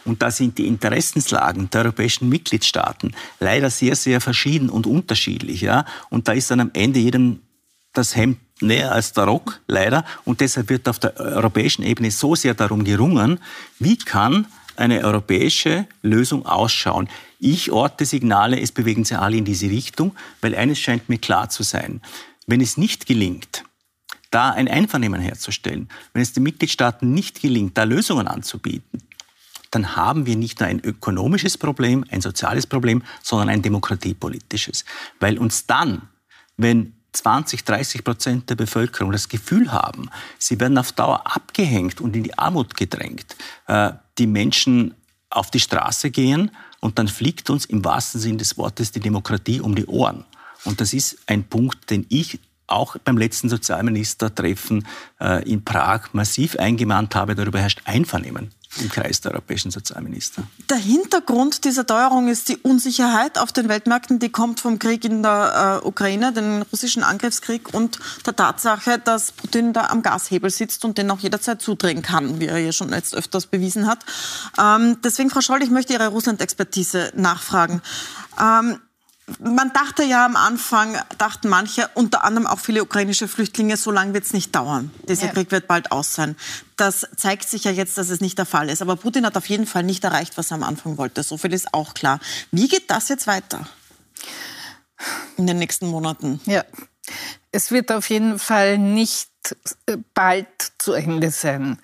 Und 0.06 0.22
da 0.22 0.30
sind 0.30 0.56
die 0.56 0.66
Interessenslagen 0.66 1.68
der 1.68 1.82
europäischen 1.82 2.30
Mitgliedstaaten 2.30 3.14
leider 3.40 3.68
sehr, 3.68 3.94
sehr 3.94 4.22
verschieden 4.22 4.70
und 4.70 4.86
unterschiedlich. 4.86 5.60
Ja? 5.60 5.84
Und 6.08 6.28
da 6.28 6.32
ist 6.32 6.50
dann 6.50 6.60
am 6.60 6.70
Ende 6.72 6.98
jedem 6.98 7.40
das 7.92 8.16
Hemd 8.16 8.38
näher 8.60 8.92
als 8.92 9.12
der 9.12 9.24
Rock, 9.24 9.60
leider. 9.66 10.04
Und 10.24 10.40
deshalb 10.40 10.68
wird 10.68 10.88
auf 10.88 10.98
der 10.98 11.18
europäischen 11.18 11.82
Ebene 11.82 12.10
so 12.10 12.34
sehr 12.34 12.54
darum 12.54 12.84
gerungen, 12.84 13.40
wie 13.78 13.96
kann 13.96 14.46
eine 14.76 15.04
europäische 15.04 15.86
Lösung 16.02 16.46
ausschauen. 16.46 17.08
Ich 17.40 17.70
orte 17.72 18.04
Signale, 18.04 18.60
es 18.60 18.72
bewegen 18.72 19.04
sich 19.04 19.18
alle 19.18 19.36
in 19.36 19.44
diese 19.44 19.68
Richtung, 19.68 20.14
weil 20.40 20.54
eines 20.54 20.78
scheint 20.78 21.08
mir 21.08 21.18
klar 21.18 21.50
zu 21.50 21.62
sein. 21.62 22.00
Wenn 22.46 22.60
es 22.60 22.76
nicht 22.76 23.06
gelingt, 23.06 23.64
da 24.30 24.50
ein 24.50 24.68
Einvernehmen 24.68 25.20
herzustellen, 25.20 25.88
wenn 26.12 26.22
es 26.22 26.32
den 26.32 26.42
Mitgliedstaaten 26.42 27.12
nicht 27.12 27.40
gelingt, 27.40 27.76
da 27.76 27.84
Lösungen 27.84 28.28
anzubieten, 28.28 29.02
dann 29.70 29.96
haben 29.96 30.26
wir 30.26 30.36
nicht 30.36 30.60
nur 30.60 30.68
ein 30.68 30.80
ökonomisches 30.80 31.58
Problem, 31.58 32.04
ein 32.10 32.20
soziales 32.20 32.66
Problem, 32.66 33.02
sondern 33.22 33.50
ein 33.50 33.62
demokratiepolitisches. 33.62 34.84
Weil 35.20 35.38
uns 35.38 35.66
dann, 35.66 36.08
wenn 36.56 36.94
20, 37.18 37.64
30 37.64 38.04
Prozent 38.04 38.50
der 38.50 38.54
Bevölkerung 38.54 39.12
das 39.12 39.28
Gefühl 39.28 39.72
haben, 39.72 40.10
sie 40.38 40.58
werden 40.60 40.78
auf 40.78 40.92
Dauer 40.92 41.22
abgehängt 41.24 42.00
und 42.00 42.14
in 42.14 42.22
die 42.22 42.38
Armut 42.38 42.76
gedrängt, 42.76 43.36
äh, 43.66 43.92
die 44.18 44.26
Menschen 44.26 44.94
auf 45.30 45.50
die 45.50 45.60
Straße 45.60 46.10
gehen 46.10 46.50
und 46.80 46.98
dann 46.98 47.08
fliegt 47.08 47.50
uns 47.50 47.64
im 47.64 47.84
wahrsten 47.84 48.20
Sinn 48.20 48.38
des 48.38 48.56
Wortes 48.56 48.92
die 48.92 49.00
Demokratie 49.00 49.60
um 49.60 49.74
die 49.74 49.86
Ohren. 49.86 50.24
Und 50.64 50.80
das 50.80 50.92
ist 50.92 51.18
ein 51.26 51.44
Punkt, 51.44 51.90
den 51.90 52.06
ich 52.08 52.38
auch 52.66 52.96
beim 53.04 53.16
letzten 53.16 53.48
Sozialministertreffen 53.48 54.86
äh, 55.20 55.48
in 55.50 55.64
Prag 55.64 56.12
massiv 56.12 56.56
eingemahnt 56.56 57.14
habe. 57.14 57.34
Darüber 57.34 57.58
herrscht 57.60 57.82
Einvernehmen 57.84 58.52
im 58.80 58.88
Kreis 58.88 59.20
der 59.20 59.32
europäischen 59.32 59.70
Sozialminister. 59.70 60.42
Der 60.70 60.76
Hintergrund 60.76 61.64
dieser 61.64 61.86
Teuerung 61.86 62.28
ist 62.28 62.48
die 62.48 62.56
Unsicherheit 62.58 63.38
auf 63.38 63.52
den 63.52 63.68
Weltmärkten, 63.68 64.18
die 64.18 64.30
kommt 64.30 64.60
vom 64.60 64.78
Krieg 64.78 65.04
in 65.04 65.22
der 65.22 65.80
äh, 65.82 65.86
Ukraine, 65.86 66.32
den 66.32 66.62
russischen 66.62 67.02
Angriffskrieg 67.02 67.72
und 67.72 67.98
der 68.26 68.36
Tatsache, 68.36 68.98
dass 68.98 69.32
Putin 69.32 69.72
da 69.72 69.86
am 69.86 70.02
Gashebel 70.02 70.50
sitzt 70.50 70.84
und 70.84 70.98
den 70.98 71.10
auch 71.10 71.20
jederzeit 71.20 71.62
zudrehen 71.62 72.02
kann, 72.02 72.40
wie 72.40 72.46
er 72.46 72.58
ja 72.58 72.72
schon 72.72 72.92
jetzt 72.92 73.14
öfters 73.14 73.46
bewiesen 73.46 73.86
hat. 73.86 74.04
Ähm, 74.58 74.98
deswegen, 75.02 75.30
Frau 75.30 75.40
Scholl, 75.40 75.62
ich 75.62 75.70
möchte 75.70 75.92
Ihre 75.92 76.08
Russland-Expertise 76.08 77.12
nachfragen. 77.14 77.82
Ähm, 78.40 78.78
man 79.38 79.72
dachte 79.72 80.04
ja 80.04 80.24
am 80.24 80.36
Anfang, 80.36 80.96
dachten 81.18 81.48
manche, 81.48 81.88
unter 81.94 82.24
anderem 82.24 82.46
auch 82.46 82.60
viele 82.60 82.82
ukrainische 82.82 83.28
Flüchtlinge, 83.28 83.76
so 83.76 83.90
lange 83.90 84.14
wird 84.14 84.24
es 84.24 84.32
nicht 84.32 84.54
dauern. 84.54 84.90
Dieser 85.08 85.26
ja. 85.26 85.32
Krieg 85.32 85.50
wird 85.50 85.66
bald 85.66 85.92
aus 85.92 86.14
sein. 86.14 86.36
Das 86.76 87.06
zeigt 87.16 87.48
sich 87.48 87.64
ja 87.64 87.70
jetzt, 87.70 87.98
dass 87.98 88.10
es 88.10 88.20
nicht 88.20 88.38
der 88.38 88.46
Fall 88.46 88.68
ist. 88.68 88.82
Aber 88.82 88.96
Putin 88.96 89.26
hat 89.26 89.36
auf 89.36 89.48
jeden 89.48 89.66
Fall 89.66 89.82
nicht 89.82 90.04
erreicht, 90.04 90.36
was 90.36 90.50
er 90.50 90.56
am 90.56 90.62
Anfang 90.62 90.98
wollte. 90.98 91.22
So 91.22 91.36
viel 91.36 91.52
ist 91.52 91.74
auch 91.74 91.94
klar. 91.94 92.20
Wie 92.52 92.68
geht 92.68 92.90
das 92.90 93.08
jetzt 93.08 93.26
weiter? 93.26 93.68
In 95.36 95.46
den 95.46 95.58
nächsten 95.58 95.86
Monaten? 95.86 96.40
Ja, 96.46 96.64
es 97.52 97.70
wird 97.70 97.92
auf 97.92 98.08
jeden 98.10 98.38
Fall 98.38 98.78
nicht 98.78 99.28
äh, 99.86 99.96
bald 100.14 100.48
zu 100.78 100.92
Ende 100.92 101.30
sein, 101.30 101.78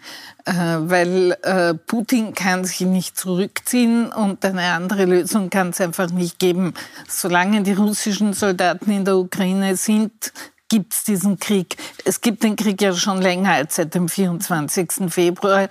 äh, 0.45 0.53
weil 0.53 1.37
äh, 1.43 1.75
Putin 1.75 2.35
kann 2.35 2.65
sich 2.65 2.81
nicht 2.81 3.17
zurückziehen 3.19 4.13
und 4.13 4.45
eine 4.45 4.73
andere 4.73 5.05
Lösung 5.05 5.51
kann 5.51 5.71
es 5.71 5.81
einfach 5.81 6.11
nicht 6.11 6.39
geben. 6.39 6.75
Solange 7.09 7.63
die 7.63 7.73
russischen 7.73 8.33
Soldaten 8.33 8.91
in 8.91 9.05
der 9.05 9.17
Ukraine 9.17 9.77
sind, 9.77 10.33
gibt 10.69 10.95
es 10.95 11.05
diesen 11.05 11.39
Krieg. 11.39 11.77
Es 12.05 12.21
gibt 12.21 12.43
den 12.43 12.57
Krieg 12.57 12.81
ja 12.81 12.95
schon 12.95 13.21
länger 13.21 13.53
als 13.53 13.77
seit 13.77 13.95
dem 13.95 14.09
24. 14.09 14.91
Februar. 15.09 15.69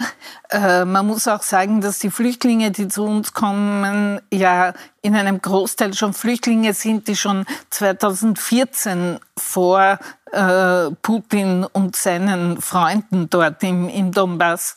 Man 0.51 1.07
muss 1.07 1.27
auch 1.27 1.41
sagen, 1.41 1.81
dass 1.81 1.97
die 1.99 2.11
Flüchtlinge, 2.11 2.71
die 2.71 2.87
zu 2.87 3.03
uns 3.03 3.33
kommen, 3.33 4.21
ja 4.31 4.73
in 5.01 5.15
einem 5.15 5.41
Großteil 5.41 5.93
schon 5.93 6.13
Flüchtlinge 6.13 6.73
sind, 6.73 7.09
die 7.09 7.17
schon 7.17 7.45
2014 7.71 9.19
vor 9.37 9.99
äh, 10.33 10.91
Putin 11.01 11.63
und 11.63 11.95
seinen 11.95 12.59
Freunden 12.59 13.29
dort 13.29 13.63
im, 13.63 13.87
im 13.87 14.11
Donbass 14.11 14.75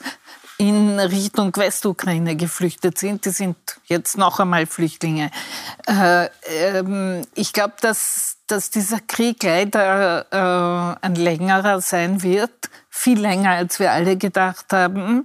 in 0.59 0.99
Richtung 0.99 1.55
Westukraine 1.57 2.37
geflüchtet 2.37 2.99
sind. 2.99 3.25
Die 3.25 3.31
sind 3.31 3.57
jetzt 3.85 4.17
noch 4.17 4.41
einmal 4.41 4.67
Flüchtlinge. 4.67 5.31
Äh, 5.87 6.29
ähm, 6.49 7.23
ich 7.35 7.53
glaube, 7.53 7.75
dass, 7.81 8.37
dass 8.47 8.71
dieser 8.71 9.01
Krieg 9.01 9.43
leider 9.43 10.27
äh, 10.31 11.05
ein 11.05 11.15
längerer 11.15 11.81
sein 11.81 12.23
wird, 12.23 12.71
viel 12.89 13.21
länger, 13.21 13.51
als 13.51 13.79
wir 13.79 13.93
alle 13.93 14.17
gedacht 14.17 14.73
haben. 14.73 15.25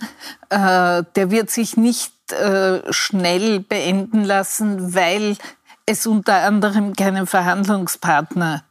Äh, 0.50 1.04
der 1.16 1.32
wird 1.32 1.50
sich 1.50 1.78
nicht 1.78 2.14
äh, 2.34 2.82
schnell 2.92 3.62
beenden 3.62 4.24
lassen, 4.24 4.94
weil 4.94 5.38
es 5.86 6.08
unter 6.08 6.44
anderem 6.44 6.94
keinen 6.94 7.26
Verhandlungspartner 7.26 8.64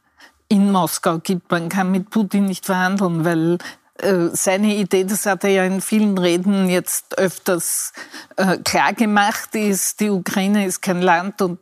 in 0.51 0.69
Moskau 0.71 1.19
gibt. 1.19 1.49
Man 1.49 1.69
kann 1.69 1.91
mit 1.91 2.09
Putin 2.09 2.45
nicht 2.45 2.65
verhandeln, 2.65 3.23
weil 3.23 3.57
äh, 3.99 4.29
seine 4.33 4.75
Idee, 4.75 5.05
das 5.05 5.25
hat 5.25 5.45
er 5.45 5.49
ja 5.49 5.63
in 5.63 5.79
vielen 5.79 6.17
Reden 6.17 6.69
jetzt 6.69 7.17
öfters 7.17 7.93
äh, 8.35 8.57
klar 8.57 8.93
gemacht, 8.93 9.55
ist, 9.55 10.01
die 10.01 10.09
Ukraine 10.09 10.65
ist 10.65 10.81
kein 10.81 11.01
Land 11.01 11.41
und 11.41 11.59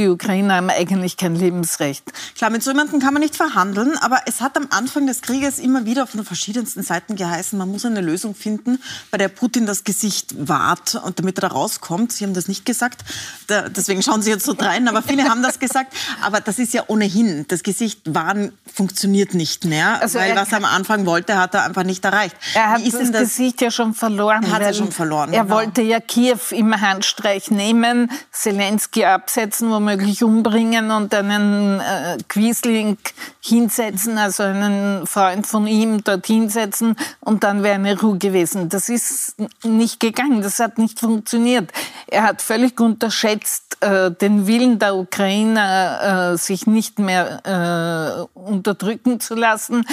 die 0.00 0.08
Ukrainer 0.08 0.54
haben 0.54 0.70
eigentlich 0.70 1.18
kein 1.18 1.34
Lebensrecht. 1.34 2.04
Klar, 2.34 2.50
mit 2.50 2.62
so 2.62 2.70
jemandem 2.70 3.00
kann 3.00 3.12
man 3.12 3.20
nicht 3.22 3.36
verhandeln, 3.36 3.98
aber 4.00 4.22
es 4.24 4.40
hat 4.40 4.56
am 4.56 4.68
Anfang 4.70 5.06
des 5.06 5.20
Krieges 5.20 5.58
immer 5.58 5.84
wieder 5.84 6.06
von 6.06 6.24
verschiedensten 6.24 6.82
Seiten 6.82 7.16
geheißen, 7.16 7.58
man 7.58 7.70
muss 7.70 7.84
eine 7.84 8.00
Lösung 8.00 8.34
finden, 8.34 8.82
bei 9.10 9.18
der 9.18 9.28
Putin 9.28 9.66
das 9.66 9.84
Gesicht 9.84 10.48
wahrt 10.48 10.94
und 10.94 11.18
damit 11.18 11.36
er 11.36 11.42
da 11.42 11.48
rauskommt. 11.48 12.12
Sie 12.12 12.24
haben 12.24 12.32
das 12.32 12.48
nicht 12.48 12.64
gesagt, 12.64 13.04
da, 13.46 13.68
deswegen 13.68 14.02
schauen 14.02 14.22
Sie 14.22 14.30
jetzt 14.30 14.46
so 14.46 14.54
drein, 14.54 14.88
aber 14.88 15.02
viele 15.02 15.24
haben 15.24 15.42
das 15.42 15.58
gesagt. 15.58 15.94
Aber 16.22 16.40
das 16.40 16.58
ist 16.58 16.72
ja 16.72 16.84
ohnehin, 16.86 17.44
das 17.48 17.62
Gesicht 17.62 18.00
wahren 18.14 18.52
funktioniert 18.72 19.34
nicht 19.34 19.66
mehr, 19.66 20.00
also 20.00 20.18
weil 20.18 20.34
was 20.34 20.50
er 20.50 20.58
am 20.58 20.64
Anfang 20.64 21.04
wollte, 21.04 21.36
hat 21.36 21.54
er 21.54 21.64
einfach 21.64 21.84
nicht 21.84 22.02
erreicht. 22.06 22.34
Er 22.54 22.70
hat 22.70 22.86
das, 22.86 23.10
das, 23.10 23.20
Gesicht 23.20 23.60
ja 23.60 23.70
schon 23.70 23.92
verloren. 23.92 24.44
Er 24.44 24.52
hat 24.52 24.62
ja 24.62 24.72
schon 24.72 24.92
verloren. 24.92 25.34
Er 25.34 25.42
genau. 25.42 25.56
wollte 25.56 25.82
ja 25.82 26.00
Kiew 26.00 26.38
im 26.52 26.80
Handstreich 26.80 27.50
nehmen, 27.50 28.10
Zelensky 28.32 29.04
absetzen, 29.04 29.70
wo 29.70 29.78
womöglich 29.90 30.22
umbringen 30.22 30.90
und 30.90 31.14
einen 31.14 31.80
äh, 31.80 32.18
Quiesling 32.28 32.96
hinsetzen, 33.40 34.18
also 34.18 34.44
einen 34.44 35.06
Freund 35.06 35.46
von 35.46 35.66
ihm 35.66 36.04
dort 36.04 36.26
hinsetzen 36.26 36.96
und 37.20 37.42
dann 37.42 37.62
wäre 37.62 37.74
eine 37.74 37.98
Ruhe 37.98 38.18
gewesen. 38.18 38.68
Das 38.68 38.88
ist 38.88 39.34
nicht 39.64 40.00
gegangen, 40.00 40.42
das 40.42 40.58
hat 40.60 40.78
nicht 40.78 41.00
funktioniert. 41.00 41.72
Er 42.06 42.22
hat 42.22 42.42
völlig 42.42 42.80
unterschätzt 42.80 43.70
äh, 43.80 44.10
den 44.10 44.46
Willen 44.46 44.78
der 44.78 44.94
Ukrainer, 44.94 46.32
äh, 46.32 46.36
sich 46.38 46.66
nicht 46.66 46.98
mehr 46.98 48.28
äh, 48.34 48.38
unterdrücken 48.38 49.20
zu 49.20 49.34
lassen. 49.34 49.84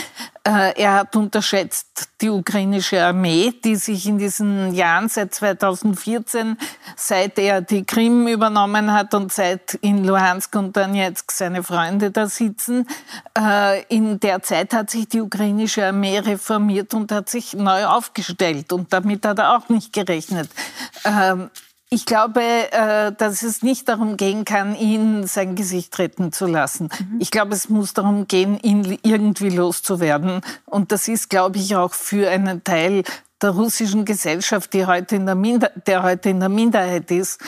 Äh, 0.43 0.81
er 0.81 0.93
hat 0.93 1.15
unterschätzt 1.15 2.09
die 2.21 2.29
ukrainische 2.29 3.03
Armee, 3.03 3.53
die 3.63 3.75
sich 3.75 4.05
in 4.07 4.17
diesen 4.17 4.73
Jahren 4.73 5.09
seit 5.09 5.33
2014, 5.33 6.57
seit 6.95 7.37
er 7.39 7.61
die 7.61 7.83
Krim 7.83 8.27
übernommen 8.27 8.93
hat 8.93 9.13
und 9.13 9.31
seit 9.31 9.76
in 9.81 10.03
Luhansk 10.03 10.55
und 10.55 10.75
Donetsk 10.75 11.31
seine 11.31 11.63
Freunde 11.63 12.11
da 12.11 12.27
sitzen, 12.27 12.87
äh, 13.37 13.83
in 13.83 14.19
der 14.19 14.41
Zeit 14.43 14.73
hat 14.73 14.89
sich 14.89 15.07
die 15.07 15.21
ukrainische 15.21 15.85
Armee 15.85 16.19
reformiert 16.19 16.93
und 16.93 17.11
hat 17.11 17.29
sich 17.29 17.53
neu 17.53 17.85
aufgestellt. 17.85 18.71
Und 18.71 18.93
damit 18.93 19.25
hat 19.25 19.39
er 19.39 19.57
auch 19.57 19.69
nicht 19.69 19.93
gerechnet. 19.93 20.49
Ähm, 21.05 21.49
ich 21.89 22.05
glaube, 22.05 22.41
äh, 22.41 23.13
dass 23.13 23.43
es 23.43 23.63
nicht 23.63 23.87
darum 23.87 24.17
gehen 24.17 24.43
kann, 24.43 24.75
ihn 24.75 25.25
sein 25.25 25.55
Gesicht 25.55 25.97
retten 25.99 26.33
zu 26.33 26.45
lassen. 26.45 26.89
Mhm. 26.99 27.21
Ich 27.21 27.31
glaube, 27.31 27.53
es 27.53 27.69
muss 27.69 27.93
darum 27.93 28.27
gehen, 28.27 28.59
ihn 28.59 28.99
irgendwie 29.03 29.49
loszuwerden. 29.49 30.41
Und 30.65 30.91
das 30.91 31.07
ist, 31.07 31.29
glaube 31.29 31.59
ich, 31.59 31.77
auch 31.77 31.93
für 31.93 32.29
einen 32.29 32.65
Teil 32.65 33.03
der 33.41 33.51
russischen 33.51 34.05
Gesellschaft, 34.05 34.73
die 34.73 34.85
heute 34.85 35.15
in 35.15 35.25
der, 35.25 35.35
Minder 35.35 35.71
der 35.85 36.03
heute 36.03 36.29
in 36.29 36.39
der 36.39 36.49
Minderheit 36.49 37.11
ist 37.11 37.41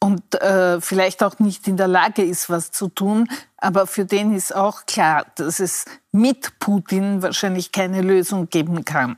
und 0.00 0.34
äh, 0.40 0.80
vielleicht 0.80 1.22
auch 1.22 1.38
nicht 1.38 1.68
in 1.68 1.76
der 1.76 1.88
Lage 1.88 2.22
ist, 2.22 2.50
was 2.50 2.70
zu 2.70 2.88
tun. 2.88 3.28
Aber 3.56 3.86
für 3.86 4.04
den 4.04 4.34
ist 4.34 4.54
auch 4.54 4.86
klar, 4.86 5.26
dass 5.36 5.60
es 5.60 5.84
mit 6.12 6.58
Putin 6.58 7.22
wahrscheinlich 7.22 7.72
keine 7.72 8.02
Lösung 8.02 8.48
geben 8.48 8.84
kann. 8.84 9.16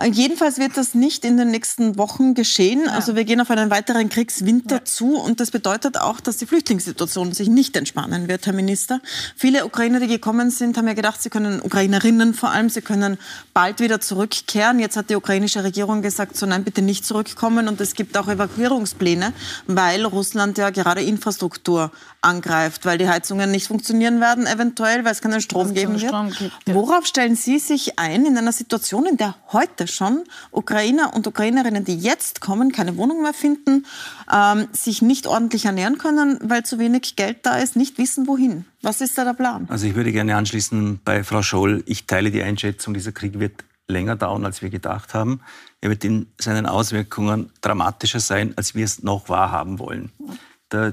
Äh, 0.00 0.10
jedenfalls 0.10 0.58
wird 0.58 0.76
das 0.76 0.94
nicht 0.94 1.24
in 1.24 1.36
den 1.36 1.50
nächsten 1.50 1.98
Wochen 1.98 2.34
geschehen. 2.34 2.82
Ja. 2.86 2.92
Also 2.92 3.16
wir 3.16 3.24
gehen 3.24 3.40
auf 3.40 3.50
einen 3.50 3.70
weiteren 3.70 4.08
Kriegswinter 4.08 4.76
ja. 4.76 4.84
zu 4.84 5.16
und 5.16 5.40
das 5.40 5.50
bedeutet 5.50 5.98
auch, 5.98 6.20
dass 6.20 6.38
die 6.38 6.46
Flüchtlingssituation 6.46 7.32
sich 7.32 7.48
nicht 7.48 7.76
entspannen 7.76 8.28
wird, 8.28 8.46
Herr 8.46 8.52
Minister. 8.52 9.00
Viele 9.36 9.64
Ukrainer, 9.66 10.00
die 10.00 10.06
gekommen 10.06 10.50
sind, 10.50 10.76
haben 10.78 10.86
ja 10.86 10.94
gedacht, 10.94 11.22
sie 11.22 11.30
können, 11.30 11.60
Ukrainerinnen 11.60 12.34
vor 12.34 12.50
allem, 12.50 12.70
sie 12.70 12.82
können 12.82 13.18
bald 13.52 13.80
wieder 13.80 14.00
zurückkehren. 14.00 14.78
Jetzt 14.78 14.96
hat 14.96 15.10
die 15.10 15.16
ukrainische 15.16 15.64
Regierung 15.64 16.02
gesagt, 16.02 16.36
so 16.36 16.46
nein, 16.46 16.64
bitte 16.64 16.82
nicht 16.82 17.04
zurückkommen 17.04 17.68
und 17.68 17.80
es 17.80 17.94
gibt 17.94 18.16
auch 18.16 18.28
Evakuierungspläne, 18.28 19.32
weil 19.66 20.04
Russland 20.04 20.58
ja 20.58 20.70
gerade 20.70 21.02
Infrastruktur 21.02 21.90
angreift, 22.22 22.86
weil 22.86 22.98
die 22.98 23.08
Heizungen 23.08 23.50
nicht 23.50 23.66
funktionieren 23.66 24.20
werden, 24.20 24.46
eventuell, 24.46 25.04
weil 25.04 25.12
es 25.12 25.20
keinen 25.20 25.40
Strom 25.40 25.74
geben 25.74 26.00
wird. 26.00 26.08
Strom 26.08 26.30
gibt, 26.30 26.52
ja. 26.66 26.74
Worauf 26.74 27.06
stellen 27.06 27.36
Sie 27.36 27.58
sich 27.58 27.98
ein 27.98 28.24
in 28.24 28.38
einer 28.38 28.52
Situation, 28.52 29.06
in 29.06 29.16
der 29.16 29.34
heute 29.52 29.86
schon 29.86 30.24
Ukrainer 30.50 31.12
und 31.14 31.26
Ukrainerinnen, 31.26 31.84
die 31.84 31.96
jetzt 31.96 32.40
kommen, 32.40 32.72
keine 32.72 32.96
Wohnung 32.96 33.22
mehr 33.22 33.34
finden, 33.34 33.86
ähm, 34.32 34.68
sich 34.72 35.02
nicht 35.02 35.26
ordentlich 35.26 35.64
ernähren 35.64 35.98
können, 35.98 36.38
weil 36.42 36.64
zu 36.64 36.78
wenig 36.78 37.16
Geld 37.16 37.38
da 37.42 37.56
ist, 37.58 37.76
nicht 37.76 37.98
wissen, 37.98 38.26
wohin. 38.26 38.64
Was 38.82 39.00
ist 39.00 39.16
da 39.18 39.24
der 39.24 39.34
Plan? 39.34 39.66
Also 39.68 39.86
ich 39.86 39.94
würde 39.94 40.12
gerne 40.12 40.36
anschließen 40.36 41.00
bei 41.04 41.24
Frau 41.24 41.42
Scholl. 41.42 41.82
Ich 41.86 42.06
teile 42.06 42.30
die 42.30 42.42
Einschätzung, 42.42 42.94
dieser 42.94 43.12
Krieg 43.12 43.38
wird 43.38 43.64
länger 43.88 44.16
dauern, 44.16 44.44
als 44.44 44.62
wir 44.62 44.70
gedacht 44.70 45.14
haben. 45.14 45.40
Er 45.80 45.90
wird 45.90 46.04
in 46.04 46.26
seinen 46.38 46.66
Auswirkungen 46.66 47.50
dramatischer 47.60 48.20
sein, 48.20 48.54
als 48.56 48.74
wir 48.74 48.84
es 48.84 49.02
noch 49.02 49.28
wahrhaben 49.28 49.78
wollen. 49.78 50.12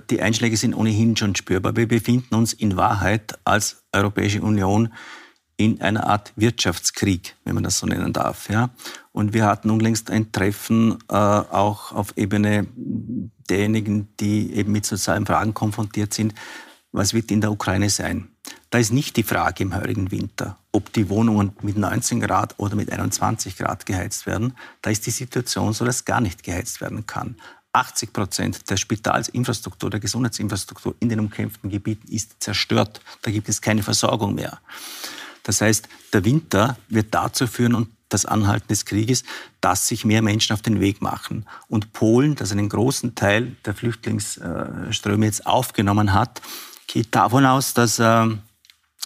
Die 0.10 0.22
Einschläge 0.22 0.58
sind 0.58 0.74
ohnehin 0.74 1.15
schon 1.15 1.36
spürbar. 1.36 1.75
Wir 1.77 1.88
befinden 1.88 2.36
uns 2.36 2.51
in 2.51 2.75
Wahrheit 2.75 3.39
als 3.46 3.84
Europäische 3.94 4.41
Union 4.41 4.91
in 5.59 5.81
einer 5.81 6.07
Art 6.07 6.31
Wirtschaftskrieg, 6.37 7.35
wenn 7.43 7.53
man 7.53 7.65
das 7.65 7.79
so 7.79 7.85
nennen 7.85 8.13
darf. 8.13 8.49
Ja? 8.49 8.69
Und 9.11 9.33
wir 9.33 9.45
hatten 9.45 9.69
unlängst 9.69 10.09
ein 10.09 10.31
Treffen 10.31 10.97
äh, 11.09 11.13
auch 11.13 11.91
auf 11.91 12.13
Ebene 12.15 12.65
derjenigen, 13.49 14.07
die 14.21 14.53
eben 14.53 14.71
mit 14.71 14.85
sozialen 14.85 15.25
Fragen 15.25 15.53
konfrontiert 15.53 16.13
sind. 16.13 16.33
Was 16.93 17.13
wird 17.13 17.29
in 17.29 17.41
der 17.41 17.51
Ukraine 17.51 17.89
sein? 17.89 18.29
Da 18.69 18.77
ist 18.77 18.93
nicht 18.93 19.17
die 19.17 19.23
Frage 19.23 19.63
im 19.63 19.75
heurigen 19.75 20.11
Winter, 20.11 20.57
ob 20.71 20.93
die 20.93 21.09
Wohnungen 21.09 21.51
mit 21.61 21.77
19 21.77 22.21
Grad 22.21 22.55
oder 22.57 22.77
mit 22.77 22.89
21 22.89 23.57
Grad 23.57 23.85
geheizt 23.85 24.27
werden. 24.27 24.53
Da 24.81 24.89
ist 24.89 25.05
die 25.07 25.11
Situation 25.11 25.73
so, 25.73 25.83
dass 25.83 26.05
gar 26.05 26.21
nicht 26.21 26.41
geheizt 26.41 26.79
werden 26.79 27.05
kann. 27.05 27.35
80 27.73 28.13
Prozent 28.13 28.69
der 28.69 28.77
Spitalsinfrastruktur, 28.77 29.89
der 29.89 29.99
Gesundheitsinfrastruktur 29.99 30.95
in 31.01 31.09
den 31.09 31.19
umkämpften 31.19 31.69
Gebieten 31.69 32.11
ist 32.11 32.41
zerstört. 32.41 33.01
Da 33.23 33.29
gibt 33.29 33.49
es 33.49 33.61
keine 33.61 33.83
Versorgung 33.83 34.35
mehr. 34.35 34.59
Das 35.43 35.62
heißt, 35.62 35.88
der 36.13 36.25
Winter 36.25 36.77
wird 36.88 37.13
dazu 37.13 37.48
führen 37.48 37.75
und 37.75 37.89
das 38.10 38.25
Anhalten 38.25 38.67
des 38.67 38.86
Krieges, 38.86 39.24
dass 39.62 39.88
sich 39.88 40.03
mehr 40.03 40.22
Menschen 40.22 40.53
auf 40.53 40.62
den 40.62 40.79
Weg 40.79 41.01
machen. 41.01 41.46
Und 41.67 41.93
Polen, 41.93 42.36
das 42.36 42.51
einen 42.51 42.67
großen 42.67 43.15
Teil 43.15 43.55
der 43.65 43.75
Flüchtlingsströme 43.75 45.25
jetzt 45.25 45.46
aufgenommen 45.46 46.13
hat, 46.13 46.41
geht 46.88 47.13
davon 47.13 47.46
aus, 47.46 47.75
dass 47.75 48.00
äh, 48.00 48.25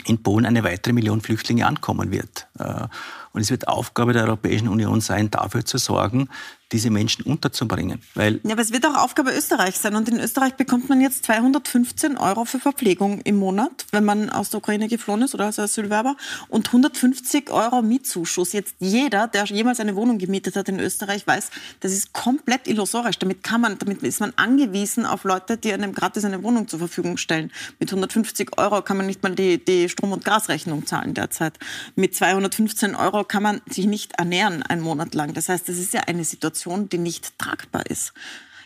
in 0.05 0.23
Polen 0.23 0.45
eine 0.45 0.63
weitere 0.63 0.93
Million 0.93 1.21
Flüchtlinge 1.21 1.67
ankommen 1.67 2.11
wird. 2.11 2.47
Äh, 2.57 2.87
und 3.33 3.41
es 3.41 3.49
wird 3.51 3.67
Aufgabe 3.67 4.13
der 4.13 4.23
Europäischen 4.23 4.69
Union 4.69 5.01
sein, 5.01 5.29
dafür 5.29 5.65
zu 5.65 5.77
sorgen, 5.77 6.29
diese 6.73 6.89
Menschen 6.89 7.23
unterzubringen. 7.23 8.01
Weil 8.15 8.41
ja, 8.43 8.51
aber 8.53 8.61
es 8.61 8.73
wird 8.73 8.85
auch 8.85 8.95
Aufgabe 8.95 9.31
Österreichs 9.31 9.81
sein. 9.81 9.95
Und 9.95 10.09
in 10.09 10.19
Österreich 10.19 10.55
bekommt 10.55 10.89
man 10.89 10.99
jetzt 10.99 11.25
215 11.25 12.17
Euro 12.17 12.45
für 12.45 12.59
Verpflegung 12.59 13.21
im 13.21 13.37
Monat, 13.37 13.85
wenn 13.91 14.03
man 14.03 14.29
aus 14.29 14.49
der 14.49 14.57
Ukraine 14.57 14.87
geflohen 14.87 15.21
ist 15.21 15.35
oder 15.35 15.45
als 15.45 15.59
Asylwerber. 15.59 16.17
Und 16.49 16.67
150 16.67 17.51
Euro 17.51 17.81
Mietzuschuss. 17.81 18.53
Jetzt 18.53 18.75
jeder, 18.79 19.27
der 19.27 19.45
jemals 19.45 19.79
eine 19.79 19.95
Wohnung 19.95 20.17
gemietet 20.17 20.55
hat 20.55 20.67
in 20.67 20.79
Österreich, 20.79 21.27
weiß, 21.27 21.51
das 21.79 21.91
ist 21.91 22.11
komplett 22.11 22.67
illusorisch. 22.67 23.19
Damit, 23.19 23.43
kann 23.43 23.61
man, 23.61 23.77
damit 23.77 24.01
ist 24.01 24.19
man 24.19 24.33
angewiesen 24.35 25.05
auf 25.05 25.23
Leute, 25.23 25.57
die 25.57 25.71
einem 25.71 25.93
gratis 25.93 26.25
eine 26.25 26.41
Wohnung 26.43 26.67
zur 26.67 26.79
Verfügung 26.79 27.17
stellen. 27.17 27.51
Mit 27.79 27.91
150 27.91 28.57
Euro 28.57 28.81
kann 28.81 28.97
man 28.97 29.05
nicht 29.05 29.21
mal 29.21 29.35
die, 29.35 29.63
die 29.63 29.89
Strom- 29.89 30.11
und 30.11 30.25
Gasrechnung 30.25 30.87
zahlen 30.87 31.13
derzeit. 31.13 31.59
Mit 31.95 32.15
215 32.15 32.95
Euro 32.95 33.23
kann 33.23 33.43
man 33.43 33.61
sich 33.69 33.85
nicht 33.85 34.13
ernähren 34.13 34.63
einen 34.63 34.81
Monat 34.81 35.13
lang. 35.13 35.33
Das 35.33 35.49
heißt, 35.49 35.69
das 35.69 35.77
ist 35.77 35.93
ja 35.93 36.01
eine 36.07 36.23
Situation, 36.23 36.62
Situation, 36.63 36.89
die 36.89 36.97
nicht 36.97 37.37
tragbar 37.37 37.85
ist. 37.87 38.13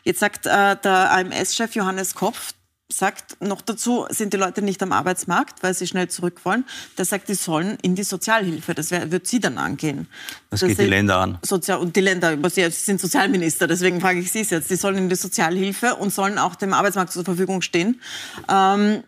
Jetzt 0.03 0.19
sagt 0.19 0.45
äh, 0.45 0.75
der 0.75 1.11
AMS-Chef 1.11 1.75
Johannes 1.75 2.15
Kopf, 2.15 2.53
sagt 2.89 3.41
noch 3.41 3.61
dazu, 3.61 4.05
sind 4.09 4.31
die 4.31 4.37
Leute 4.37 4.61
nicht 4.61 4.81
am 4.81 4.93
Arbeitsmarkt, 4.93 5.61
weil 5.61 5.73
sie 5.73 5.87
schnell 5.87 6.07
zurück 6.07 6.45
wollen. 6.45 6.63
Der 6.97 7.03
sagt, 7.03 7.27
die 7.27 7.33
sollen 7.33 7.77
in 7.81 7.95
die 7.95 8.03
Sozialhilfe. 8.03 8.73
Das 8.73 8.91
wär, 8.91 9.11
wird 9.11 9.27
Sie 9.27 9.41
dann 9.41 9.57
angehen. 9.57 10.07
Das 10.49 10.61
geht 10.61 10.79
die 10.79 10.85
Länder 10.85 11.17
an. 11.17 11.37
Sozial 11.43 11.79
und 11.79 11.97
die 11.97 12.01
Länder, 12.01 12.37
Sie 12.49 12.69
sind 12.69 13.01
Sozialminister, 13.01 13.67
deswegen 13.67 13.99
frage 13.99 14.19
ich 14.19 14.31
Sie 14.31 14.39
es 14.39 14.51
jetzt. 14.51 14.69
Die 14.69 14.77
sollen 14.77 14.97
in 14.97 15.09
die 15.09 15.15
Sozialhilfe 15.15 15.95
und 15.95 16.13
sollen 16.13 16.37
auch 16.37 16.55
dem 16.55 16.71
Arbeitsmarkt 16.71 17.11
zur 17.11 17.25
Verfügung 17.25 17.61
stehen. 17.61 17.99
Ähm, 18.47 19.03